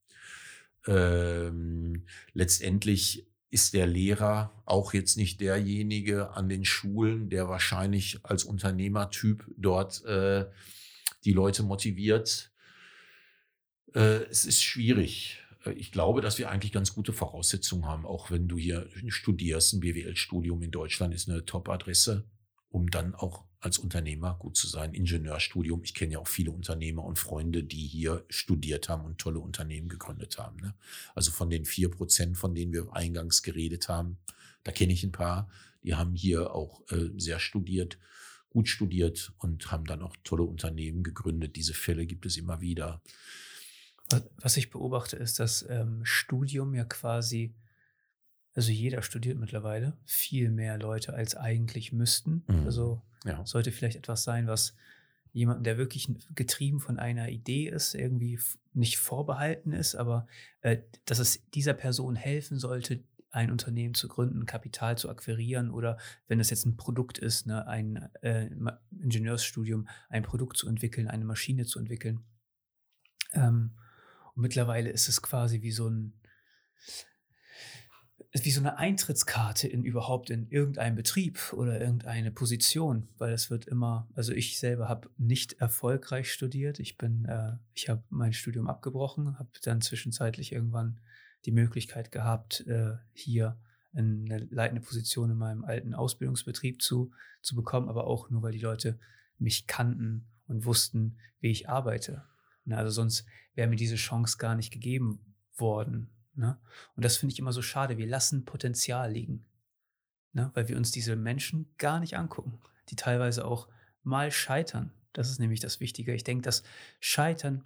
[0.88, 8.43] Ähm, letztendlich ist der Lehrer auch jetzt nicht derjenige an den Schulen, der wahrscheinlich als
[8.43, 10.45] Unternehmertyp dort äh,
[11.26, 12.50] die Leute motiviert
[13.99, 15.41] es ist schwierig.
[15.65, 19.73] Äh, ich glaube, dass wir eigentlich ganz gute Voraussetzungen haben, auch wenn du hier studierst.
[19.73, 22.25] Ein BWL-Studium in Deutschland ist eine Top-Adresse,
[22.69, 24.93] um dann auch als Unternehmer gut zu sein.
[24.93, 25.83] Ingenieurstudium.
[25.83, 29.87] Ich kenne ja auch viele Unternehmer und Freunde, die hier studiert haben und tolle Unternehmen
[29.87, 30.57] gegründet haben.
[30.57, 30.73] Ne?
[31.13, 34.17] Also von den vier Prozent, von denen wir eingangs geredet haben,
[34.63, 35.47] da kenne ich ein paar,
[35.83, 37.99] die haben hier auch äh, sehr studiert,
[38.49, 41.55] gut studiert und haben dann auch tolle Unternehmen gegründet.
[41.55, 43.01] Diese Fälle gibt es immer wieder.
[44.38, 47.53] Was ich beobachte, ist, dass ähm, Studium ja quasi
[48.53, 52.43] Also jeder studiert mittlerweile, viel mehr Leute als eigentlich müssten.
[52.47, 52.66] Mhm.
[52.66, 53.45] Also Ja.
[53.45, 54.76] sollte vielleicht etwas sein, was
[55.32, 58.39] jemanden, der wirklich getrieben von einer Idee ist, irgendwie
[58.74, 60.28] nicht vorbehalten ist, aber
[60.62, 63.03] äh, dass es dieser Person helfen sollte,
[63.34, 65.97] ein Unternehmen zu gründen, Kapital zu akquirieren oder
[66.28, 68.49] wenn es jetzt ein Produkt ist, ne, ein äh,
[69.01, 72.20] Ingenieursstudium, ein Produkt zu entwickeln, eine Maschine zu entwickeln.
[73.32, 73.72] Ähm,
[74.41, 76.13] mittlerweile ist es quasi wie so ein
[78.33, 83.67] wie so eine Eintrittskarte in überhaupt in irgendeinen Betrieb oder irgendeine Position, weil es wird
[83.67, 86.79] immer, also ich selber habe nicht erfolgreich studiert.
[86.79, 91.01] Ich bin, äh, ich habe mein Studium abgebrochen, habe dann zwischenzeitlich irgendwann
[91.45, 93.59] die Möglichkeit gehabt, äh, hier
[93.93, 97.11] eine leitende Position in meinem alten Ausbildungsbetrieb zu,
[97.41, 98.97] zu bekommen, aber auch nur, weil die Leute
[99.37, 102.23] mich kannten und wussten, wie ich arbeite.
[102.66, 106.09] Na, also sonst wäre mir diese Chance gar nicht gegeben worden.
[106.36, 106.59] Ne?
[106.95, 107.97] Und das finde ich immer so schade.
[107.97, 109.45] Wir lassen Potenzial liegen,
[110.34, 110.51] ne?
[110.53, 112.59] weil wir uns diese Menschen gar nicht angucken,
[112.89, 113.68] die teilweise auch
[114.03, 114.91] mal scheitern.
[115.14, 116.14] Das ist nämlich das Wichtige.
[116.14, 116.64] Ich denke, dass
[116.99, 117.66] Scheitern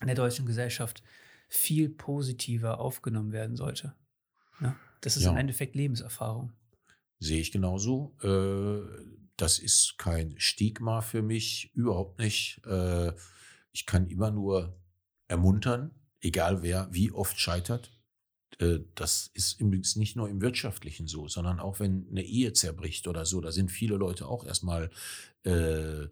[0.00, 1.02] in der deutschen Gesellschaft
[1.48, 3.94] viel positiver aufgenommen werden sollte.
[4.60, 4.74] Ne?
[5.02, 5.30] Das ist Ja.
[5.30, 6.52] im Endeffekt Lebenserfahrung.
[7.18, 8.16] Sehe ich genauso.
[8.22, 8.82] Äh,
[9.36, 12.62] das ist kein Stigma für mich, überhaupt nicht.
[12.66, 13.12] Äh,
[13.76, 14.74] ich kann immer nur
[15.28, 15.90] ermuntern,
[16.22, 17.92] egal wer wie oft scheitert.
[18.58, 23.06] Äh, das ist übrigens nicht nur im Wirtschaftlichen so, sondern auch wenn eine Ehe zerbricht
[23.06, 24.88] oder so, da sind viele Leute auch erstmal,
[25.44, 26.06] äh,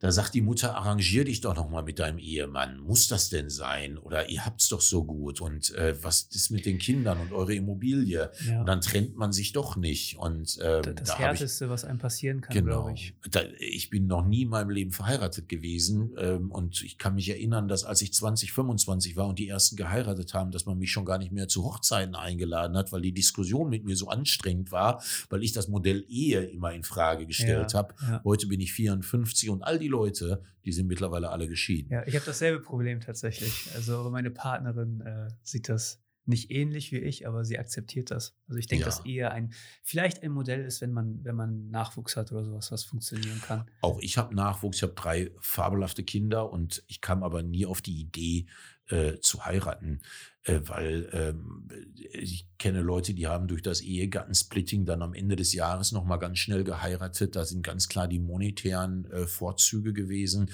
[0.00, 2.78] da sagt die Mutter, arrangier dich doch noch mal mit deinem Ehemann.
[2.80, 3.98] Muss das denn sein?
[3.98, 5.40] Oder ihr habt's doch so gut.
[5.40, 8.30] Und äh, was ist mit den Kindern und eure Immobilie?
[8.46, 8.60] Ja.
[8.60, 10.18] Und dann trennt man sich doch nicht.
[10.18, 12.82] Und ähm, D- das da hab ich, Härteste, was einem passieren kann, genau.
[12.84, 13.14] glaube ich.
[13.30, 16.12] Da, ich bin noch nie in meinem Leben verheiratet gewesen.
[16.18, 19.76] Ähm, und ich kann mich erinnern, dass als ich 20, 25 war und die ersten
[19.76, 23.12] geheiratet haben, dass man mich schon gar nicht mehr zu Hochzeiten eingeladen hat, weil die
[23.12, 27.72] Diskussion mit mir so anstrengend war, weil ich das Modell Ehe immer in Frage gestellt
[27.72, 27.94] Ja, habe.
[28.02, 28.20] ja.
[28.24, 31.92] Heute bin ich 54 und all die Leute, die sind mittlerweile alle geschieden.
[31.92, 33.68] Ja, ich habe dasselbe Problem tatsächlich.
[33.74, 38.34] Also meine Partnerin äh, sieht das nicht ähnlich wie ich, aber sie akzeptiert das.
[38.48, 38.86] Also ich denke, Ja.
[38.86, 39.52] dass eher ein
[39.84, 43.70] vielleicht ein Modell ist, wenn man wenn man Nachwuchs hat oder sowas, was funktionieren kann.
[43.80, 47.80] Auch ich habe Nachwuchs, ich habe drei fabelhafte Kinder und ich kam aber nie auf
[47.80, 48.46] die Idee
[48.88, 50.00] äh, zu heiraten,
[50.46, 51.68] äh, weil ähm,
[52.12, 56.18] ich kenne Leute, die haben durch das Ehegattensplitting dann am Ende des Jahres noch mal
[56.18, 57.34] ganz schnell geheiratet.
[57.34, 60.50] Da sind ganz klar die monetären äh, Vorzüge gewesen.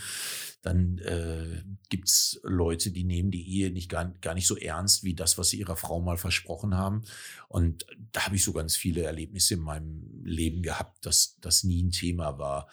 [0.62, 5.14] Dann äh, gibt's Leute, die nehmen die Ehe nicht gar, gar nicht so ernst wie
[5.14, 7.02] das, was sie ihrer Frau mal versprochen haben.
[7.48, 11.82] Und da habe ich so ganz viele Erlebnisse in meinem Leben gehabt, dass das nie
[11.82, 12.68] ein Thema war.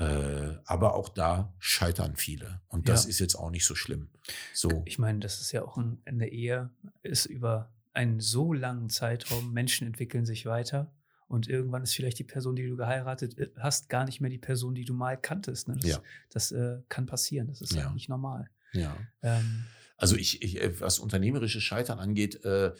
[0.00, 2.60] Äh, aber auch da scheitern viele.
[2.68, 3.10] Und das Ja.
[3.10, 4.08] ist jetzt auch nicht so schlimm.
[4.54, 4.82] So.
[4.86, 6.70] Ich meine, das ist ja auch ein, eine Ehe
[7.02, 10.90] ist über einen so langen Zeitraum Menschen entwickeln sich weiter
[11.28, 14.38] und irgendwann ist vielleicht die Person, die du geheiratet äh, hast, gar nicht mehr die
[14.38, 15.68] Person, die du mal kanntest.
[15.68, 15.76] Ne?
[15.76, 16.02] Das, Ja.
[16.30, 17.48] das äh, kann passieren.
[17.48, 17.88] Das ist Ja.
[17.88, 18.48] eigentlich normal.
[18.72, 18.96] Ja.
[19.22, 19.64] Ähm,
[19.96, 22.72] Also ich, ich äh, was unternehmerisches Scheitern angeht, äh,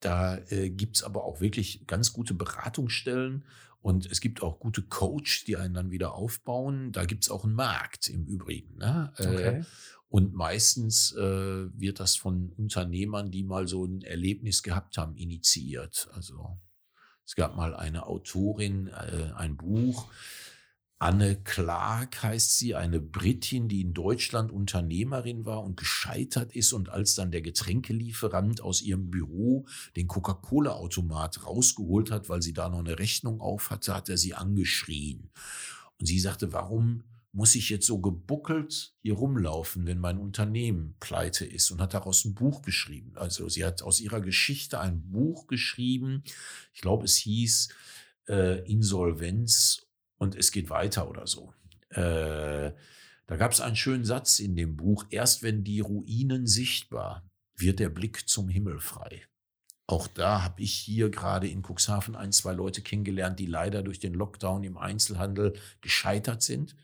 [0.00, 3.44] da äh, gibt's aber auch wirklich ganz gute Beratungsstellen
[3.82, 6.92] und es gibt auch gute Coach, die einen dann wieder aufbauen.
[6.92, 8.78] Da gibt's auch einen Markt im Übrigen.
[8.78, 9.12] Ne?
[9.18, 9.64] Äh, okay.
[10.08, 16.08] Und meistens äh, wird das von Unternehmern, die mal so ein Erlebnis gehabt haben, initiiert.
[16.12, 16.58] Also
[17.24, 20.08] es gab mal eine Autorin, äh, ein Buch,
[21.02, 26.90] Anne Clark heißt sie, eine Britin, die in Deutschland Unternehmerin war und gescheitert ist und
[26.90, 32.78] als dann der Getränkelieferant aus ihrem Büro den Coca-Cola-Automat rausgeholt hat, weil sie da noch
[32.78, 35.30] eine Rechnung auf hatte, hat er sie angeschrien.
[35.98, 41.44] Und sie sagte, warum muss ich jetzt so gebuckelt hier rumlaufen, wenn mein Unternehmen pleite
[41.44, 43.14] ist und hat daraus ein Buch geschrieben.
[43.16, 46.22] Also sie hat aus ihrer Geschichte ein Buch geschrieben.
[46.72, 47.70] Ich glaube, es hieß
[48.28, 49.88] äh, Insolvenz
[50.22, 51.52] und es geht weiter oder so.
[51.88, 52.70] Äh,
[53.26, 57.80] da gab es einen schönen Satz in dem Buch, erst wenn die Ruinen sichtbar, wird
[57.80, 59.22] der Blick zum Himmel frei.
[59.88, 63.98] Auch da habe ich hier gerade in Cuxhaven ein, zwei Leute kennengelernt, die leider durch
[63.98, 66.76] den Lockdown im Einzelhandel gescheitert sind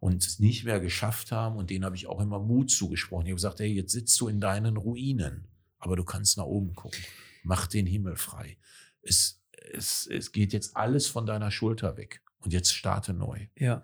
[0.00, 1.56] und es nicht mehr geschafft haben.
[1.56, 3.26] Und denen habe ich auch immer Mut zugesprochen.
[3.26, 5.46] Ich habe gesagt, hey, jetzt sitzt du in deinen Ruinen,
[5.78, 7.04] aber du kannst nach oben gucken.
[7.44, 8.58] Mach den Himmel frei.
[9.00, 9.40] Es,
[9.72, 12.23] es, es geht jetzt alles von deiner Schulter weg.
[12.44, 13.46] Und jetzt starte neu.
[13.56, 13.82] Ja,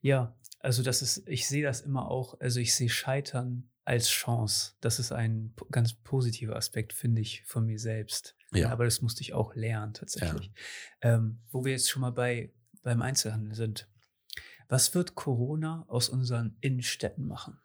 [0.00, 4.72] ja, also das ist, ich sehe das immer auch, also ich sehe Scheitern als Chance.
[4.80, 8.36] Das ist ein ganz positiver Aspekt, finde ich, von mir selbst.
[8.52, 8.70] Ja.
[8.70, 10.52] aber das musste ich auch lernen, tatsächlich.
[11.02, 12.52] Ähm, wo wir jetzt schon mal bei,
[12.82, 13.88] beim Einzelhandel sind.
[14.68, 17.58] Was wird Corona aus unseren Innenstädten machen?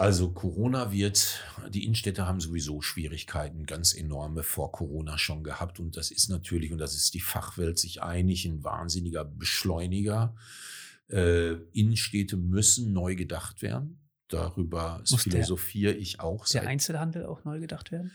[0.00, 1.40] Also Corona wird,
[1.70, 5.80] die Innenstädte haben sowieso Schwierigkeiten, ganz enorme vor Corona schon gehabt.
[5.80, 10.36] Und das ist natürlich, und das ist die Fachwelt sich einig, ein wahnsinniger Beschleuniger.
[11.10, 13.98] Äh, Innenstädte müssen neu gedacht werden.
[14.28, 16.46] Darüber Muss der- philosophiere ich auch.
[16.46, 18.12] Der Einzelhandel auch neu gedacht werden?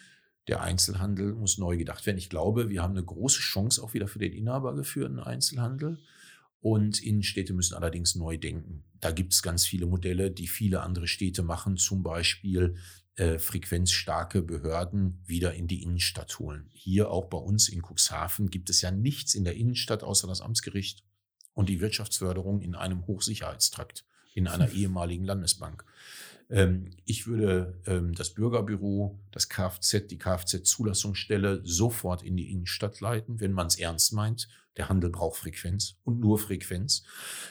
[0.48, 2.18] der Einzelhandel muss neu gedacht werden.
[2.18, 6.00] Ich glaube, wir haben eine große Chance auch wieder für den inhabergeführten Einzelhandel.
[6.64, 8.86] Und Innenstädte müssen allerdings neu denken.
[9.01, 12.78] Da gibt es ganz viele Modelle, die viele andere Städte machen, zum Beispiel
[13.16, 16.70] äh, frequenzstarke Behörden wieder in die Innenstadt holen.
[16.72, 20.39] Hier auch bei uns in Cuxhaven gibt es ja nichts in der Innenstadt außer das
[20.39, 21.03] Amtsgericht
[21.53, 25.84] und die Wirtschaftsförderung in einem Hochsicherheitstrakt, in einer ehemaligen Landesbank.
[26.50, 33.39] Ähm, ich würde ähm, das Bürgerbüro, das Kfz, die Kfz-Zulassungsstelle sofort in die Innenstadt leiten,
[33.39, 34.48] wenn man es ernst meint.
[34.78, 37.04] Der Handel braucht Frequenz und nur Frequenz.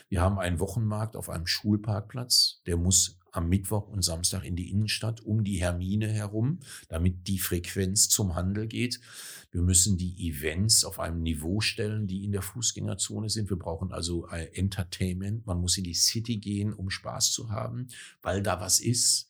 [0.09, 4.71] Wir haben einen Wochenmarkt auf einem Schulparkplatz, der muss am Mittwoch und Samstag in die
[4.71, 9.01] Innenstadt um die Hermine herum, damit die Frequenz zum Handel geht.
[9.51, 13.51] Wir müssen die Events auf einem Niveau stellen, die in der Fußgängerzone sind.
[13.51, 15.47] Wir brauchen also äh, Entertainment.
[15.47, 17.89] Man muss in die City gehen, um Spaß zu haben,
[18.23, 19.29] weil da was ist.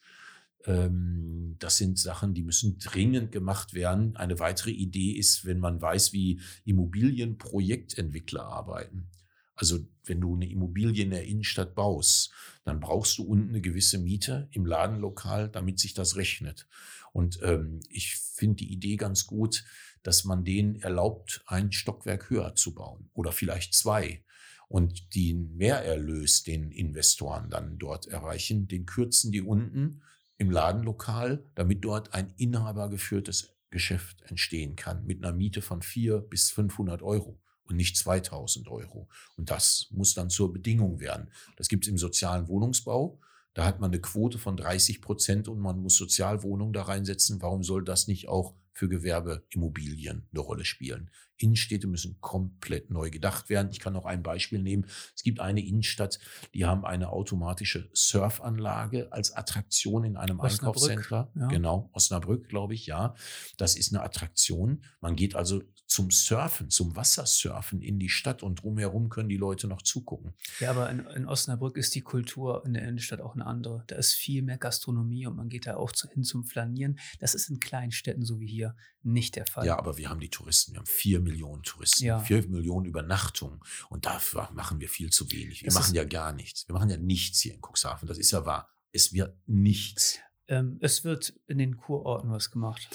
[0.65, 4.17] Ähm, Das sind Sachen, die müssen dringend gemacht werden.
[4.17, 9.07] Eine weitere Idee ist, wenn man weiß, wie Immobilienprojektentwickler arbeiten.
[9.55, 12.33] Also wenn du eine Immobilie in der Innenstadt baust,
[12.65, 16.67] dann brauchst du unten eine gewisse Miete im Ladenlokal, damit sich das rechnet.
[17.13, 19.65] Und ähm, ich finde die Idee ganz gut,
[20.03, 24.25] dass man denen erlaubt, ein Stockwerk höher zu bauen oder vielleicht zwei.
[24.69, 30.03] Und den Mehrerlös, den Investoren dann dort erreichen, den kürzen die unten
[30.39, 36.51] im Ladenlokal, damit dort ein inhabergeführtes Geschäft entstehen kann mit einer Miete von 400 bis
[36.51, 39.09] 500 Euro und nicht 2000 Euro.
[39.37, 41.31] Und das muss dann zur Bedingung werden.
[41.57, 43.21] Das gibt es im sozialen Wohnungsbau.
[43.55, 47.43] Da hat man eine Quote von 30 Prozent und man muss Sozialwohnungen da reinsetzen.
[47.43, 51.11] Warum soll das nicht auch für Gewerbeimmobilien eine Rolle spielen?
[51.37, 53.71] Innenstädte müssen komplett neu gedacht werden.
[53.71, 54.87] Ich kann noch ein Beispiel nehmen.
[55.15, 56.19] Es gibt eine Innenstadt,
[56.55, 61.33] die haben eine automatische Surfanlage als Attraktion in einem Osnabrück, Einkaufscenter.
[61.35, 61.49] ja.
[61.49, 63.15] Genau, Osnabrück, glaube ich, ja.
[63.57, 64.85] Das ist eine Attraktion.
[65.01, 65.63] Man geht also
[65.93, 70.35] zum Surfen, zum Wassersurfen in die Stadt und drumherum können die Leute noch zugucken.
[70.59, 73.85] Ja, aber in, in Osnabrück ist die Kultur in der Innenstadt auch eine andere.
[73.89, 76.99] Da ist viel mehr Gastronomie und man geht da auch zu, hin zum Flanieren.
[77.21, 79.67] Das ist in kleinen Städten so wie hier nicht der Fall.
[79.67, 80.73] Ja, aber wir haben die Touristen.
[80.73, 82.21] Wir haben vier Millionen Touristen, Ja.
[82.21, 83.61] vier Millionen Übernachtungen.
[83.91, 85.63] Und dafür machen wir viel zu wenig.
[85.63, 86.67] Wir Das machen ja gar nichts.
[86.69, 88.09] Wir machen ja nichts hier in Cuxhaven.
[88.09, 88.71] Das ist ja wahr.
[88.93, 90.19] Es wird nichts.
[90.49, 92.89] Ähm, es wird in den Kurorten was gemacht.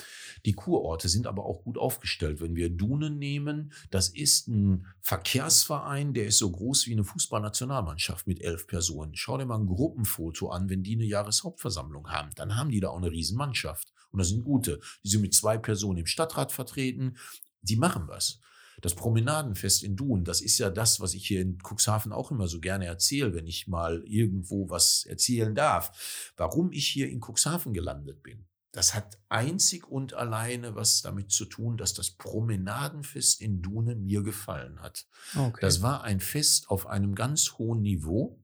[0.46, 2.42] Die Kurorte sind aber auch gut aufgestellt.
[2.42, 8.28] Wenn wir Dunen nehmen, das ist ein Verkehrsverein, der ist so groß wie eine Fußballnationalmannschaft
[8.28, 9.16] mit elf Personen.
[9.16, 12.30] Schau dir mal ein Gruppenfoto an, wenn die eine Jahreshauptversammlung haben.
[12.36, 13.94] Dann haben die da auch eine Riesenmannschaft.
[14.12, 14.80] Und das sind gute.
[15.04, 17.18] Die sind mit zwei Personen im Stadtrat vertreten.
[17.62, 18.40] Die machen was.
[18.82, 22.48] Das Promenadenfest in Dun, das ist ja das, was ich hier in Cuxhaven auch immer
[22.48, 26.32] so gerne erzähle, wenn ich mal irgendwo was erzählen darf.
[26.38, 28.46] Warum ich hier in Cuxhaven gelandet bin.
[28.72, 34.22] Das hat einzig und alleine was damit zu tun, dass das Promenadenfest in Dunen mir
[34.22, 35.08] gefallen hat.
[35.36, 35.58] Okay.
[35.62, 38.40] Das war ein Fest auf einem ganz hohen Niveau,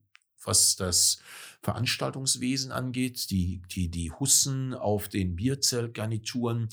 [0.46, 1.18] was das
[1.62, 6.68] Veranstaltungswesen angeht, die, die, die Hussen auf den Bierzeltgarnituren,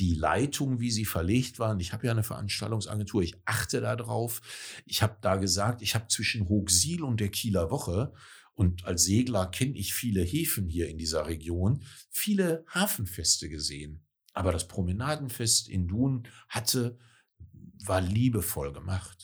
[0.00, 1.78] die Leitung, wie sie verlegt waren.
[1.78, 4.40] Ich habe ja eine Veranstaltungsagentur, ich achte darauf.
[4.84, 8.12] Ich habe da gesagt, ich habe zwischen Hochsiel und der Kieler Woche
[8.54, 14.04] und als Segler kenne ich viele Häfen hier in dieser Region, viele Hafenfeste gesehen.
[14.34, 16.98] Aber das Promenadenfest in Dun hatte,
[17.84, 19.21] war liebevoll gemacht.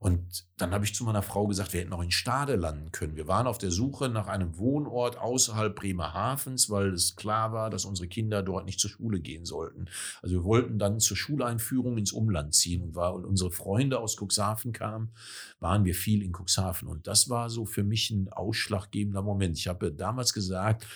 [0.00, 3.16] Und dann habe ich zu meiner Frau gesagt, wir hätten auch in Stade landen können.
[3.16, 7.84] Wir waren auf der Suche nach einem Wohnort außerhalb Bremerhavens, weil es klar war, dass
[7.84, 9.86] unsere Kinder dort nicht zur Schule gehen sollten.
[10.22, 14.72] Also wir wollten dann zur Schuleinführung ins Umland ziehen und weil unsere Freunde aus Cuxhaven
[14.72, 15.10] kamen,
[15.58, 16.86] waren wir viel in Cuxhaven.
[16.86, 19.58] Und das war so für mich ein ausschlaggebender Moment.
[19.58, 20.86] Ich habe damals gesagt,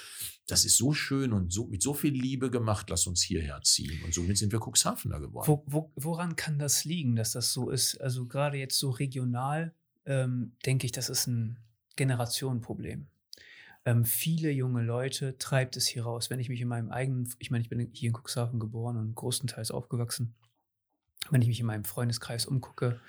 [0.46, 4.02] das ist so schön und so, mit so viel Liebe gemacht, lass uns hierher ziehen.
[4.04, 5.48] Und somit sind wir Cuxhavener geworden.
[5.48, 8.00] Wo, wo, woran kann das liegen, dass das so ist?
[8.00, 9.74] Also gerade jetzt so regional
[10.04, 11.58] ähm, denke ich, das ist ein
[11.96, 13.06] Generationenproblem.
[13.84, 16.30] Ähm, viele junge Leute treibt es hier raus.
[16.30, 19.14] Wenn ich mich in meinem eigenen, ich meine, ich bin hier in Cuxhaven geboren und
[19.14, 20.34] größtenteils aufgewachsen.
[21.30, 23.00] Wenn ich mich in meinem Freundeskreis umgucke,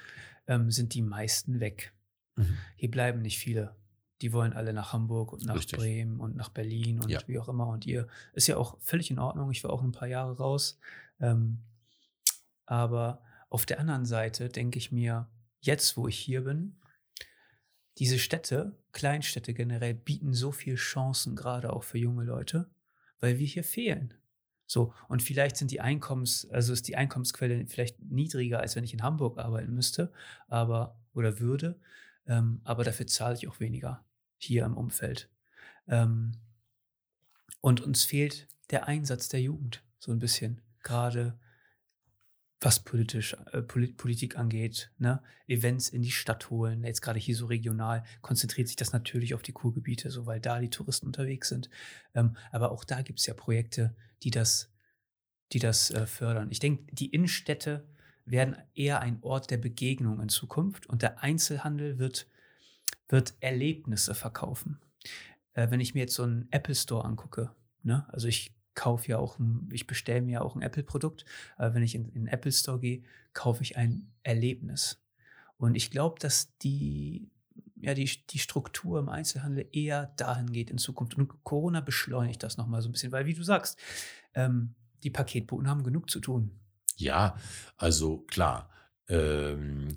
[0.47, 1.93] ähm, sind die meisten weg.
[2.36, 2.57] Mhm.
[2.75, 3.75] Hier bleiben nicht viele.
[4.24, 5.78] Die wollen alle nach Hamburg und nach Richtig.
[5.78, 7.19] Bremen und nach Berlin und Ja.
[7.28, 7.67] wie auch immer.
[7.67, 9.51] Und ihr ist ja auch völlig in Ordnung.
[9.51, 10.80] Ich war auch ein paar Jahre raus.
[11.19, 11.59] Ähm,
[12.65, 15.28] aber auf der anderen Seite denke ich mir,
[15.59, 16.80] jetzt, wo ich hier bin,
[17.97, 22.69] diese Städte, Kleinstädte generell, bieten so viele Chancen, gerade auch für junge Leute,
[23.19, 24.13] weil wir hier fehlen.
[24.67, 28.93] So, und vielleicht sind die Einkommens, also ist die Einkommensquelle vielleicht niedriger, als wenn ich
[28.93, 30.13] in Hamburg arbeiten müsste,
[30.47, 31.78] aber oder würde,
[32.26, 34.03] ähm, aber dafür zahle ich auch weniger
[34.44, 35.30] hier im Umfeld.
[35.88, 36.34] Ähm,
[37.62, 41.39] und uns fehlt der Einsatz der Jugend so ein bisschen, gerade
[42.64, 45.22] was politisch, äh, Politik angeht, ne?
[45.48, 46.84] Events in die Stadt holen.
[46.84, 50.60] Jetzt gerade hier so regional konzentriert sich das natürlich auf die Kurgebiete, so weil da
[50.60, 51.70] die Touristen unterwegs sind.
[52.14, 54.72] Ähm, aber auch da gibt es ja Projekte, die das,
[55.52, 56.52] die das äh, fördern.
[56.52, 57.86] Ich denke, die Innenstädte
[58.26, 62.28] werden eher ein Ort der Begegnung in Zukunft und der Einzelhandel wird,
[63.10, 64.80] wird Erlebnisse verkaufen.
[65.54, 67.51] Äh, wenn ich mir jetzt so einen Apple Store angucke,
[67.84, 68.06] ne?
[68.10, 71.26] also ich kaufe ja auch, ein, ich bestelle mir ja auch ein Apple-Produkt.
[71.58, 74.99] Aber wenn ich in, in den Apple Store gehe, kaufe ich ein Erlebnis.
[75.58, 77.30] Und ich glaube, dass die,
[77.76, 81.16] ja, die, die Struktur im Einzelhandel eher dahin geht in Zukunft.
[81.16, 83.78] Und Corona beschleunigt das nochmal so ein bisschen, weil, wie du sagst,
[84.34, 84.74] ähm,
[85.04, 86.51] die Paketboten haben genug zu tun.
[86.95, 87.38] Ja,
[87.78, 88.70] also klar.
[89.08, 89.93] Ähm,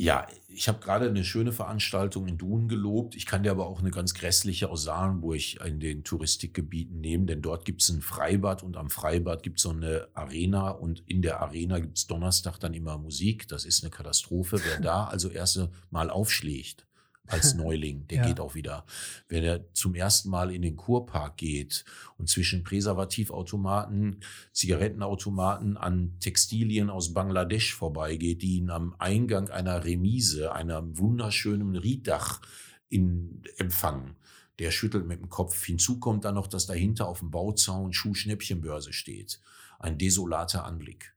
[0.00, 3.16] ja, ich habe gerade eine schöne Veranstaltung in Dun gelobt.
[3.16, 7.42] Ich kann dir aber auch eine ganz grässliche aus Saarlenburg in den Touristikgebieten nehmen, denn
[7.42, 11.20] dort gibt es ein Freibad und am Freibad gibt es so eine Arena und in
[11.20, 13.48] der Arena gibt es Donnerstag dann immer Musik.
[13.48, 14.60] Das ist eine Katastrophe.
[14.64, 16.86] Wer da also erst mal aufschlägt,
[17.28, 18.06] als Neuling.
[18.08, 18.26] Der ja.
[18.26, 18.84] geht auch wieder.
[19.28, 21.84] Wenn er zum ersten Mal in den Kurpark geht
[22.16, 24.20] und zwischen Präservativautomaten,
[24.52, 32.40] Zigarettenautomaten an Textilien aus Bangladesch vorbeigeht, die ihn am Eingang einer Remise, einer wunderschönen Rieddach
[32.88, 34.16] in, empfangen.
[34.58, 35.64] Der schüttelt mit dem Kopf.
[35.64, 39.40] Hinzu kommt dann noch, dass dahinter auf dem Bauzaun Schuhschnäppchenbörse steht.
[39.78, 41.14] Ein desolater Anblick.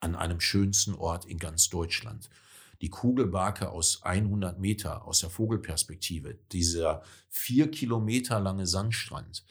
[0.00, 2.30] An einem schönsten Ort in ganz Deutschland
[2.82, 9.44] die Kugelbarke aus 100 Meter aus der Vogelperspektive, dieser vier Kilometer lange Sandstrand,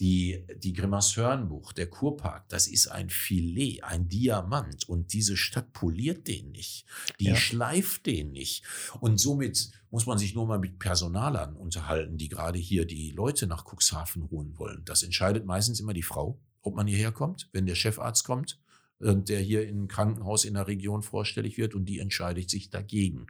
[0.00, 4.88] die, die Grimassörnbucht, der Kurpark, das ist ein Filet, ein Diamant.
[4.88, 6.86] Und diese Stadt poliert den nicht.
[7.18, 7.34] Die ja.
[7.36, 8.62] schleift den nicht.
[9.00, 13.48] Und somit muss man sich nur mal mit Personalern unterhalten, die gerade hier die Leute
[13.48, 14.84] nach Cuxhaven holen wollen.
[14.84, 18.60] Das entscheidet meistens immer die Frau, ob man hierher kommt, wenn der Chefarzt kommt
[19.00, 23.28] der hier im Krankenhaus in der Region vorstellig wird und die entscheidet sich dagegen.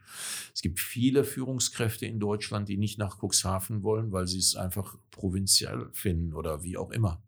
[0.54, 4.96] Es gibt viele Führungskräfte in Deutschland, die nicht nach Cuxhaven wollen, weil sie es einfach
[5.10, 7.22] provinziell finden oder wie auch immer.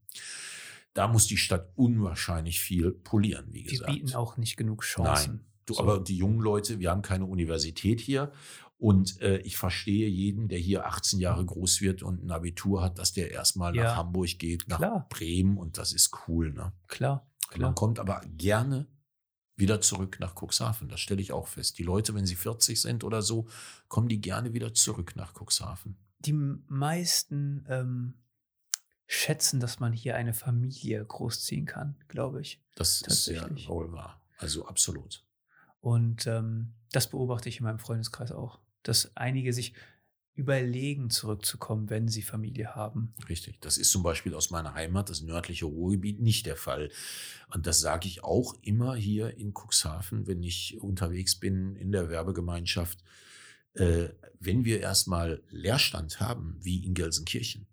[0.94, 3.90] Da muss die Stadt unwahrscheinlich viel polieren, wie gesagt.
[3.90, 5.36] Die bieten auch nicht genug Chancen.
[5.36, 5.44] Nein.
[5.66, 5.80] Du, so.
[5.80, 8.32] Aber die jungen Leute, wir haben keine Universität hier.
[8.78, 12.98] Und äh, ich verstehe jeden, der hier 18 Jahre groß wird und ein Abitur hat,
[12.98, 13.84] dass der erstmal ja.
[13.84, 15.06] nach Hamburg geht, nach Klar.
[15.10, 16.50] Bremen und das ist cool.
[16.54, 16.72] Ne?
[16.88, 17.29] Klar.
[17.50, 17.68] Klar.
[17.68, 18.86] Man kommt aber gerne
[19.56, 20.88] wieder zurück nach Cuxhaven.
[20.88, 21.78] Das stelle ich auch fest.
[21.78, 23.46] Die Leute, wenn sie 40 sind oder so,
[23.88, 25.96] kommen die gerne wieder zurück nach Cuxhaven.
[26.20, 28.14] Die meisten ähm,
[29.06, 32.62] schätzen, dass man hier eine Familie großziehen kann, glaube ich.
[32.76, 34.22] Das ist sehr wohl wahr.
[34.38, 35.24] Also absolut.
[35.80, 39.74] Und ähm, das beobachte ich in meinem Freundeskreis auch, dass einige sich
[40.34, 43.14] überlegen, zurückzukommen, wenn sie Familie haben.
[43.28, 43.60] Richtig.
[43.60, 46.90] Das ist zum Beispiel aus meiner Heimat, das nördliche Ruhrgebiet, nicht der Fall.
[47.52, 52.08] Und das sage ich auch immer hier in Cuxhaven, wenn ich unterwegs bin in der
[52.08, 53.02] Werbegemeinschaft.
[53.74, 54.08] Äh,
[54.38, 57.66] wenn wir erstmal Leerstand haben, wie in Gelsenkirchen,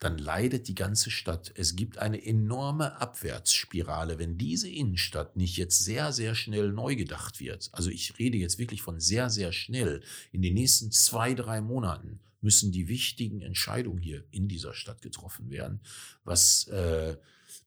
[0.00, 1.52] dann leidet die ganze Stadt.
[1.54, 7.38] Es gibt eine enorme Abwärtsspirale, wenn diese Innenstadt nicht jetzt sehr, sehr schnell neu gedacht
[7.38, 7.68] wird.
[7.72, 10.02] Also ich rede jetzt wirklich von sehr, sehr schnell.
[10.32, 15.50] In den nächsten zwei, drei Monaten müssen die wichtigen Entscheidungen hier in dieser Stadt getroffen
[15.50, 15.80] werden,
[16.24, 17.18] was, äh,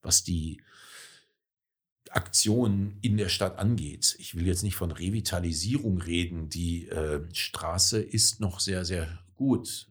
[0.01, 0.59] was die
[2.09, 4.15] Aktionen in der Stadt angeht.
[4.17, 6.49] Ich will jetzt nicht von Revitalisierung reden.
[6.49, 9.87] Die äh, Straße ist noch sehr, sehr gut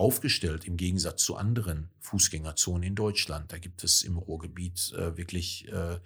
[0.00, 3.52] aufgestellt im Gegensatz zu anderen Fußgängerzonen in Deutschland.
[3.52, 5.98] Da gibt es im Ruhrgebiet äh, wirklich, äh,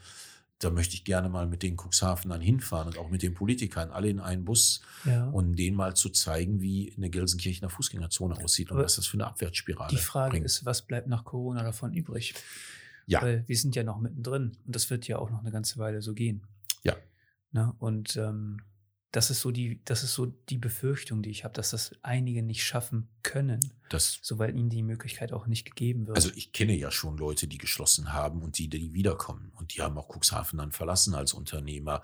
[0.59, 4.09] da möchte ich gerne mal mit den Cuxhavenern hinfahren und auch mit den Politikern, alle
[4.09, 5.28] in einen Bus, ja.
[5.28, 9.14] um denen mal zu zeigen, wie eine Gelsenkirchener Fußgängerzone aussieht und Aber was das für
[9.14, 10.47] eine Abwärtsspirale Die Frage bringt.
[10.47, 12.34] ist, was bleibt nach Corona davon übrig?
[13.07, 13.22] Ja.
[13.22, 16.03] Weil wir sind ja noch mittendrin und das wird ja auch noch eine ganze Weile
[16.03, 16.42] so gehen.
[16.82, 16.97] Ja.
[17.53, 17.74] Na, ne?
[17.78, 18.61] und ähm,
[19.15, 22.43] das ist so die, das ist so die Befürchtung, die ich habe, dass das einige
[22.43, 26.17] nicht schaffen können, das, so weil ihnen die Möglichkeit auch nicht gegeben wird.
[26.17, 29.83] Also ich kenne ja schon Leute, die geschlossen haben und die, die wiederkommen und die
[29.83, 32.03] haben auch Cuxhaven dann verlassen als Unternehmer.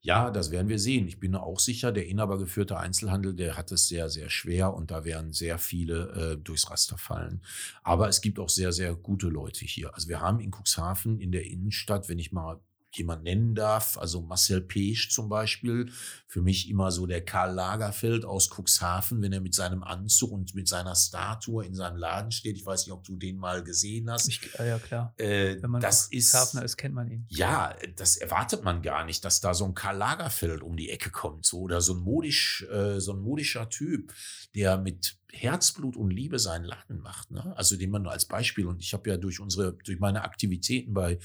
[0.00, 1.06] Ja, das werden wir sehen.
[1.06, 5.04] Ich bin auch sicher, der inhabergeführte Einzelhandel, der hat es sehr, sehr schwer und da
[5.04, 7.40] werden sehr viele äh, durchs Raster fallen.
[7.84, 9.94] Aber es gibt auch sehr, sehr gute Leute hier.
[9.94, 12.60] Also wir haben in Cuxhaven in der Innenstadt, wenn ich mal
[12.92, 15.90] jemand nennen darf, also Marcel Pesch zum Beispiel,
[16.26, 20.54] für mich immer so der Karl Lagerfeld aus Cuxhaven, wenn er mit seinem Anzug und
[20.54, 22.56] mit seiner Statue in seinem Laden steht.
[22.56, 24.28] Ich weiß nicht, ob du den mal gesehen hast.
[24.28, 25.14] Ich, ja, klar.
[25.18, 27.26] Äh, Wenn man das ist, Cuxhavener ist, kennt man ihn.
[27.28, 31.10] ja, das erwartet man gar nicht, dass da so ein Karl Lagerfeld um die Ecke
[31.10, 34.14] kommt, so oder so ein modisch, äh, so ein modischer Typ,
[34.54, 37.30] der mit Herzblut und Liebe seinen Laden macht.
[37.30, 37.54] Ne?
[37.56, 40.94] Also den man nur als Beispiel und ich habe ja durch unsere, durch meine Aktivitäten
[40.94, 41.18] bei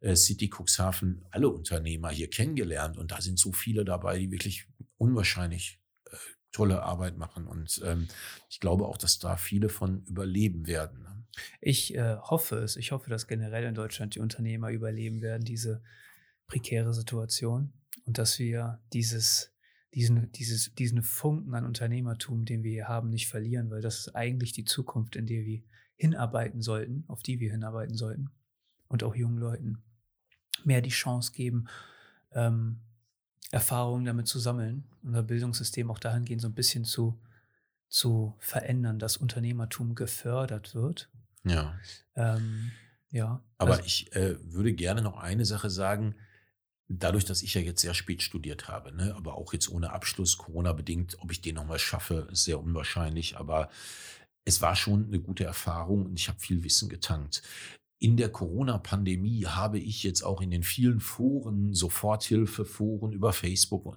[0.00, 4.66] äh, City Cuxhaven alle Unternehmer hier kennengelernt und da sind so viele dabei, die wirklich
[4.98, 6.16] unwahrscheinlich äh,
[6.52, 8.08] tolle Arbeit machen und ähm,
[8.48, 11.02] ich glaube auch, dass da viele von überleben werden.
[11.02, 11.10] Ne?
[11.60, 12.76] Ich äh, hoffe es.
[12.76, 15.82] Ich hoffe, dass generell in Deutschland die Unternehmer überleben werden, diese
[16.46, 17.72] prekäre Situation.
[18.04, 19.52] Und dass wir dieses,
[19.94, 24.14] diesen, dieses, diesen Funken an Unternehmertum, den wir hier haben, nicht verlieren, weil das ist
[24.14, 25.62] eigentlich die Zukunft, in der wir
[25.96, 28.30] hinarbeiten sollten, auf die wir hinarbeiten sollten.
[28.88, 29.82] Und auch jungen Leuten
[30.64, 31.66] mehr die Chance geben,
[32.32, 32.80] ähm,
[33.50, 37.20] Erfahrungen damit zu sammeln, unser Bildungssystem auch dahingehend so ein bisschen zu,
[37.88, 41.10] zu verändern, dass Unternehmertum gefördert wird.
[41.44, 41.78] Ja.
[42.14, 42.70] Ähm,
[43.10, 43.42] ja.
[43.58, 46.14] Aber also- ich äh, würde gerne noch eine Sache sagen.
[46.92, 50.38] Dadurch, dass ich ja jetzt sehr spät studiert habe, ne, aber auch jetzt ohne Abschluss,
[50.38, 53.36] Corona-bedingt, ob ich den nochmal schaffe, ist sehr unwahrscheinlich.
[53.36, 53.70] Aber
[54.44, 57.42] es war schon eine gute Erfahrung und ich habe viel Wissen getankt.
[58.00, 63.96] In der Corona-Pandemie habe ich jetzt auch in den vielen Foren, Soforthilfeforen über Facebook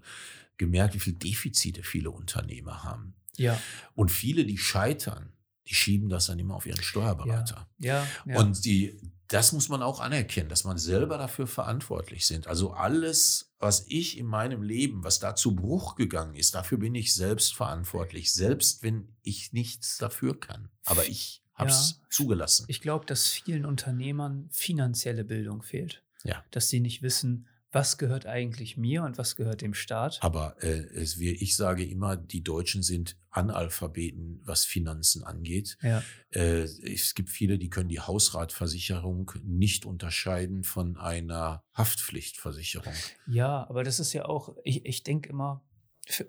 [0.57, 3.15] gemerkt, wie viel Defizite viele Unternehmer haben.
[3.37, 3.59] ja,
[3.95, 5.31] Und viele, die scheitern,
[5.67, 7.67] die schieben das dann immer auf ihren Steuerberater.
[7.79, 8.39] ja, ja.
[8.39, 8.99] Und die,
[9.33, 12.45] das muss man auch anerkennen, dass man selber dafür verantwortlich sind.
[12.47, 16.93] Also alles, was ich in meinem Leben, was da zu Bruch gegangen ist, dafür bin
[16.93, 20.69] ich selbst verantwortlich, selbst wenn ich nichts dafür kann.
[20.85, 22.07] Aber ich habe es Ja.
[22.09, 22.65] zugelassen.
[22.67, 26.03] ich glaube, dass vielen Unternehmern finanzielle Bildung fehlt.
[26.23, 26.43] Ja.
[26.51, 30.19] Dass sie nicht wissen, was gehört eigentlich mir und was gehört dem Staat.
[30.21, 35.77] Aber äh, es, wir, ich sage immer, die Deutschen sind Analphabeten, was Finanzen angeht.
[35.81, 42.93] Ja, Äh, es gibt viele, die können die Hausratversicherung nicht unterscheiden von einer Haftpflichtversicherung.
[43.27, 45.65] ja aber das ist ja auch, ich, ich denke immer,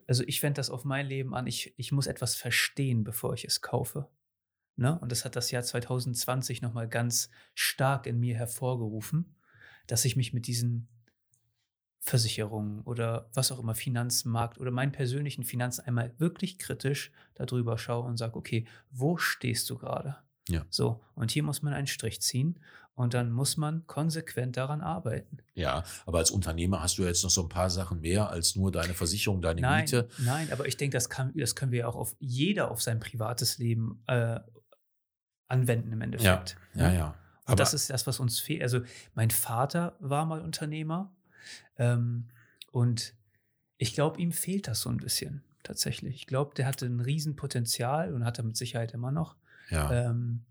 [0.07, 3.45] also ich wende das auf mein Leben an, ich, ich muss etwas verstehen, bevor ich
[3.45, 4.09] es kaufe.
[4.77, 4.99] Ne?
[4.99, 9.37] Und das hat das Jahr 2020 nochmal ganz stark in mir hervorgerufen,
[9.87, 10.89] dass ich mich mit diesen
[12.05, 18.05] Versicherungen oder was auch immer, Finanzmarkt oder meinen persönlichen Finanzen einmal wirklich kritisch darüber schaue
[18.05, 20.17] und sage, okay, wo stehst du gerade?
[20.49, 20.67] Ja.
[20.69, 22.61] So, und hier muss man einen Strich ziehen
[22.95, 25.39] und dann muss man konsequent daran arbeiten.
[25.55, 28.55] Ja, aber als Unternehmer hast du ja jetzt noch so ein paar Sachen mehr als
[28.55, 30.07] nur deine Versicherung, deine Nein, Miete.
[30.19, 33.01] nein, aber ich denke, das, kann, das können wir ja auch auf jeder auf sein
[33.01, 34.41] privates Leben äh,
[35.49, 36.59] anwenden im Endeffekt.
[36.75, 36.97] Ja, ne?
[36.99, 37.07] ja.
[37.07, 37.15] Und
[37.47, 38.63] Aber das ist das, was uns fehlt.
[38.63, 38.81] Also
[39.15, 41.11] mein Vater war mal Unternehmer
[41.79, 42.29] ähm,
[42.71, 43.15] und
[43.79, 46.15] ich glaube, ihm fehlt das so ein bisschen tatsächlich.
[46.17, 49.37] Ich glaube, der hatte ein Riesenpotenzial und hat er mit Sicherheit immer noch.
[49.71, 49.91] ja.
[50.11, 50.45] Ähm,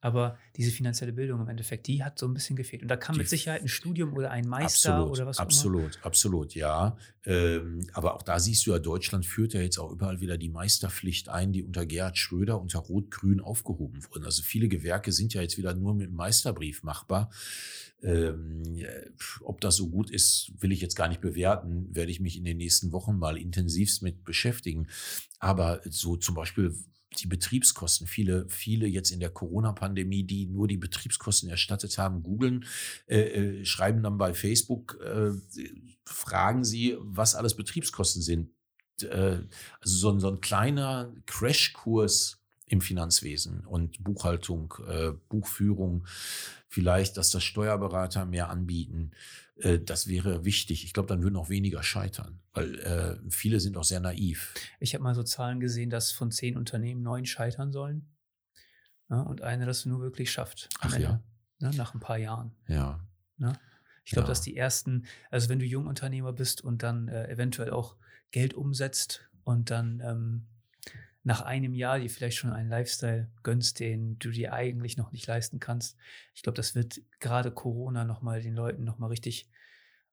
[0.00, 2.82] aber diese finanzielle Bildung im Endeffekt, die hat so ein bisschen gefehlt.
[2.82, 5.42] Und da kann Die mit Sicherheit ein Studium oder ein Meister absolut, oder was auch
[5.42, 5.46] immer.
[5.46, 6.96] absolut, absolut, ja.
[7.24, 10.50] Ähm, aber auch da siehst du ja, Deutschland führt ja jetzt auch überall wieder die
[10.50, 14.24] Meisterpflicht ein, die unter Gerhard Schröder unter Rot-Grün aufgehoben wurden.
[14.24, 17.30] Also viele Gewerke sind ja jetzt wieder nur mit dem Meisterbrief machbar.
[18.02, 21.88] Ähm, äh, ob das so gut ist, will ich jetzt gar nicht bewerten.
[21.94, 24.88] Werde ich mich in den nächsten Wochen mal intensivst mit beschäftigen.
[25.38, 26.74] Aber so zum Beispiel
[27.22, 28.06] die Betriebskosten.
[28.06, 32.64] Viele, viele jetzt in der Corona-Pandemie, die nur die Betriebskosten erstattet haben, googeln,
[33.06, 35.32] äh, äh, schreiben dann bei Facebook, äh,
[36.04, 38.50] fragen sie, was alles Betriebskosten sind.
[39.02, 39.40] Äh,
[39.80, 42.38] also so, ein- so ein kleiner Crashkurs
[42.68, 46.04] im Finanzwesen und Buchhaltung, äh, Buchführung,
[46.68, 49.12] vielleicht, dass das Steuerberater mehr anbieten.
[49.56, 50.84] Äh, das wäre wichtig.
[50.84, 54.54] Ich glaube, dann würden auch weniger scheitern, weil äh, viele sind auch sehr naiv.
[54.80, 58.08] Ich habe mal so Zahlen gesehen, dass von zehn Unternehmen neun scheitern sollen.
[59.08, 60.68] Ja, und eine das nur wirklich schafft.
[60.80, 61.22] Ach Ende, ja.
[61.58, 62.52] Ne, nach ein paar Jahren.
[62.68, 63.00] Ja.
[64.04, 64.28] Ich glaube, Ja.
[64.30, 67.96] dass die ersten, also wenn du Jungunternehmer bist und dann äh, eventuell auch
[68.30, 70.46] Geld umsetzt und dann ähm,
[71.26, 75.26] nach einem Jahr dir vielleicht schon einen Lifestyle gönnst, den du dir eigentlich noch nicht
[75.26, 75.96] leisten kannst.
[76.36, 79.50] Ich glaube, das wird gerade Corona nochmal den Leuten nochmal richtig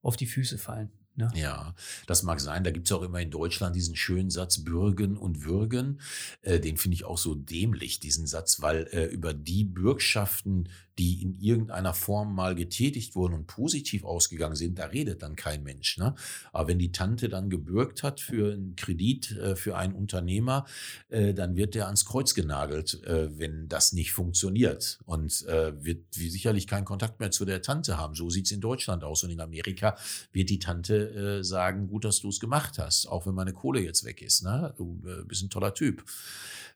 [0.02, 0.90] auf die Füße fallen.
[1.14, 1.30] Ne?
[1.36, 1.76] Ja,
[2.08, 2.64] das mag sein.
[2.64, 6.00] Da gibt es auch immer in Deutschland diesen schönen Satz Bürgen und Würgen.
[6.42, 10.68] Äh, den finde ich auch so dämlich, diesen Satz, weil äh, über die Bürgschaften,
[10.98, 15.62] die in irgendeiner Form mal getätigt wurden und positiv ausgegangen sind, da redet dann kein
[15.62, 15.98] Mensch.
[15.98, 16.14] Ne?
[16.52, 20.66] Aber wenn die Tante dann gebürgt hat für einen Kredit äh, für einen Unternehmer,
[21.08, 26.14] äh, dann wird der ans Kreuz genagelt, äh, wenn das nicht funktioniert und äh, wird
[26.14, 28.14] sicherlich keinen Kontakt mehr zu der Tante haben.
[28.14, 29.96] So sieht es in Deutschland aus und in Amerika
[30.32, 33.80] wird die Tante äh, sagen, gut, dass du es gemacht hast, auch wenn meine Kohle
[33.80, 34.44] jetzt weg ist.
[34.44, 34.72] Ne?
[34.76, 36.04] Du äh, bist ein toller Typ.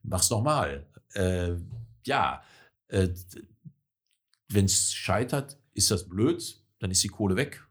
[0.03, 0.87] Mach's nochmal.
[2.05, 2.43] Ja,
[2.89, 3.09] äh,
[4.49, 7.65] wenn es scheitert, ist das blöd, dann ist die Kohle weg.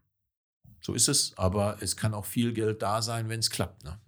[0.80, 3.84] So ist es, aber es kann auch viel Geld da sein, wenn es klappt.
[3.84, 4.00] Ne?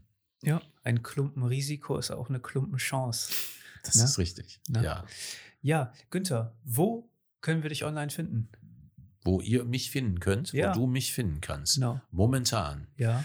[0.42, 3.32] Ja, ein Klumpen Risiko ist auch eine Klumpen Chance.
[3.82, 4.04] Das ne?
[4.04, 4.60] ist richtig.
[4.68, 4.84] Ne?
[4.84, 5.04] Ja.
[5.62, 7.10] Ja, Günther, wo
[7.40, 8.48] können wir dich online finden?
[9.24, 10.74] wo ihr mich finden könnt, Ja.
[10.74, 11.74] wo du mich finden kannst.
[11.74, 12.00] Genau.
[12.10, 12.86] Momentan.
[12.96, 13.24] Ja.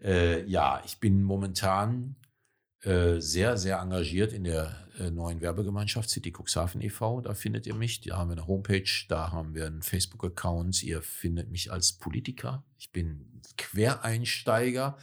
[0.00, 2.16] Äh, ja, ich bin momentan
[2.82, 7.20] sehr, sehr engagiert in der äh, neuen Werbegemeinschaft City Cuxhaven e.V.
[7.20, 8.00] Da findet ihr mich.
[8.00, 10.82] Da haben wir eine Homepage, da haben wir einen Facebook-Account.
[10.82, 12.64] Ihr findet mich als Politiker.
[12.78, 14.96] Ich bin Quereinsteiger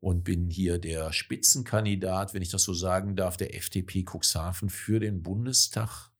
[0.00, 5.00] und bin hier der Spitzenkandidat, wenn ich das so sagen darf, der FDP Cuxhaven für
[5.00, 6.10] den Bundestag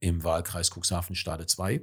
[0.00, 1.82] im Wahlkreis Cuxhaven Stade 2.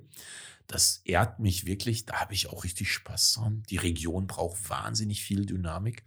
[0.67, 2.05] Das ehrt mich wirklich.
[2.05, 3.63] Da habe ich auch richtig Spaß dran.
[3.69, 6.05] Die Region braucht wahnsinnig viel Dynamik.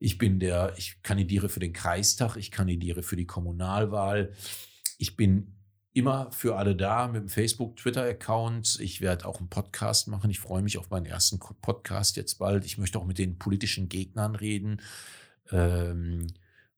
[0.00, 4.32] Ich bin der, ich kandidiere für den Kreistag, ich kandidiere für die Kommunalwahl.
[4.98, 5.54] Ich bin
[5.92, 8.78] immer für alle da mit dem Facebook, Twitter-Account.
[8.80, 10.30] Ich werde auch einen Podcast machen.
[10.30, 12.64] Ich freue mich auf meinen ersten Podcast jetzt bald.
[12.64, 14.80] Ich möchte auch mit den politischen Gegnern reden.
[15.50, 16.28] Ähm,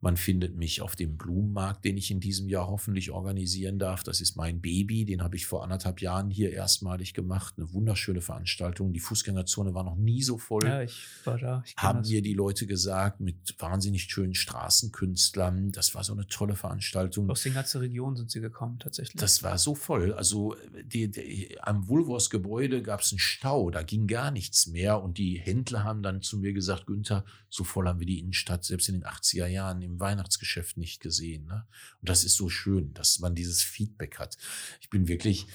[0.03, 4.03] man findet mich auf dem Blumenmarkt, den ich in diesem Jahr hoffentlich organisieren darf.
[4.03, 5.05] Das ist mein Baby.
[5.05, 7.55] Den habe ich vor anderthalb Jahren hier erstmalig gemacht.
[7.57, 8.93] Eine wunderschöne Veranstaltung.
[8.93, 11.63] Die Fußgängerzone war noch nie so voll Ja, ich war da.
[11.65, 12.09] Ich haben das.
[12.09, 15.71] mir die Leute gesagt, mit wahnsinnig schönen Straßenkünstlern.
[15.71, 17.31] Das war so eine tolle Veranstaltung.
[17.31, 19.21] Aus der ganzen Region sind sie gekommen, tatsächlich.
[19.21, 20.15] Das war so voll.
[20.15, 25.01] Also die, die, am Woolworths Gebäude gab es einen Stau, da ging gar nichts mehr.
[25.01, 28.65] Und die Händler haben dann zu mir gesagt, Günther, so voll haben wir die Innenstadt
[28.65, 31.47] selbst in den 80er Jahren im Weihnachtsgeschäft nicht gesehen.
[31.47, 31.67] Ne?
[32.01, 34.37] Und das ist so schön, dass man dieses Feedback hat.
[34.81, 35.47] Ich bin wirklich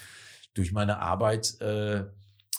[0.54, 2.06] durch meine Arbeit äh,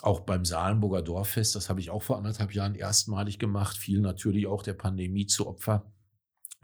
[0.02, 4.46] auch beim Salenburger Dorffest, das habe ich auch vor anderthalb Jahren erstmalig gemacht, fiel natürlich
[4.46, 5.90] auch der Pandemie zu Opfer.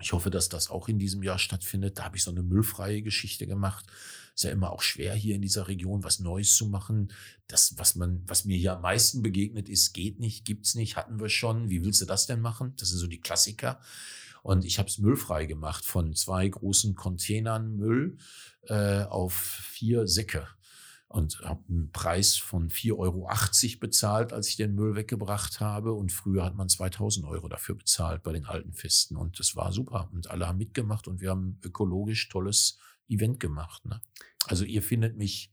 [0.00, 1.98] Ich hoffe, dass das auch in diesem Jahr stattfindet.
[1.98, 3.86] Da habe ich so eine müllfreie Geschichte gemacht.
[4.34, 7.12] Ist ja immer auch schwer hier in dieser Region was Neues zu machen.
[7.46, 11.20] Das, was man, was mir hier am meisten begegnet ist, geht nicht, gibt's nicht, hatten
[11.20, 11.70] wir schon.
[11.70, 12.74] Wie willst du das denn machen?
[12.76, 13.80] Das sind so die Klassiker.
[14.44, 18.18] Und ich habe es müllfrei gemacht von zwei großen Containern Müll
[18.68, 20.46] äh, auf vier Säcke
[21.08, 23.26] und habe einen Preis von 4,80 Euro
[23.80, 25.94] bezahlt, als ich den Müll weggebracht habe.
[25.94, 29.16] Und früher hat man 2000 Euro dafür bezahlt bei den alten Festen.
[29.16, 30.10] Und das war super.
[30.12, 32.78] Und alle haben mitgemacht und wir haben ein ökologisch tolles
[33.08, 33.86] Event gemacht.
[33.86, 34.02] Ne?
[34.46, 35.50] Also ihr findet mich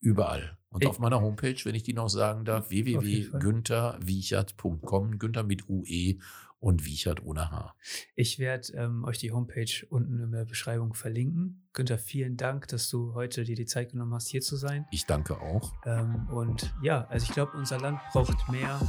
[0.00, 0.58] überall.
[0.70, 5.18] Und Ich- auf meiner Homepage, wenn ich die noch sagen darf, www.güntherwiechert.com.
[5.18, 6.16] Günther mit UE
[6.64, 7.74] und Wiechert ohne H.
[8.16, 11.62] Ich werde ähm, euch die Homepage unten in der Beschreibung verlinken.
[11.74, 14.86] Günther, vielen Dank, dass du heute dir die Zeit genommen hast, hier zu sein.
[14.90, 15.74] Ich danke auch.
[15.84, 18.80] Ähm, und ja, also ich glaube, unser Land braucht mehr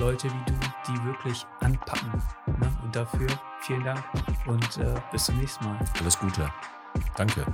[0.00, 0.54] Leute wie du,
[0.88, 2.20] die wirklich anpacken.
[2.58, 2.78] Ne?
[2.82, 3.28] Und dafür
[3.60, 4.04] vielen Dank
[4.46, 5.78] und äh, bis zum nächsten Mal.
[6.00, 6.50] Alles Gute.
[7.16, 7.46] Danke.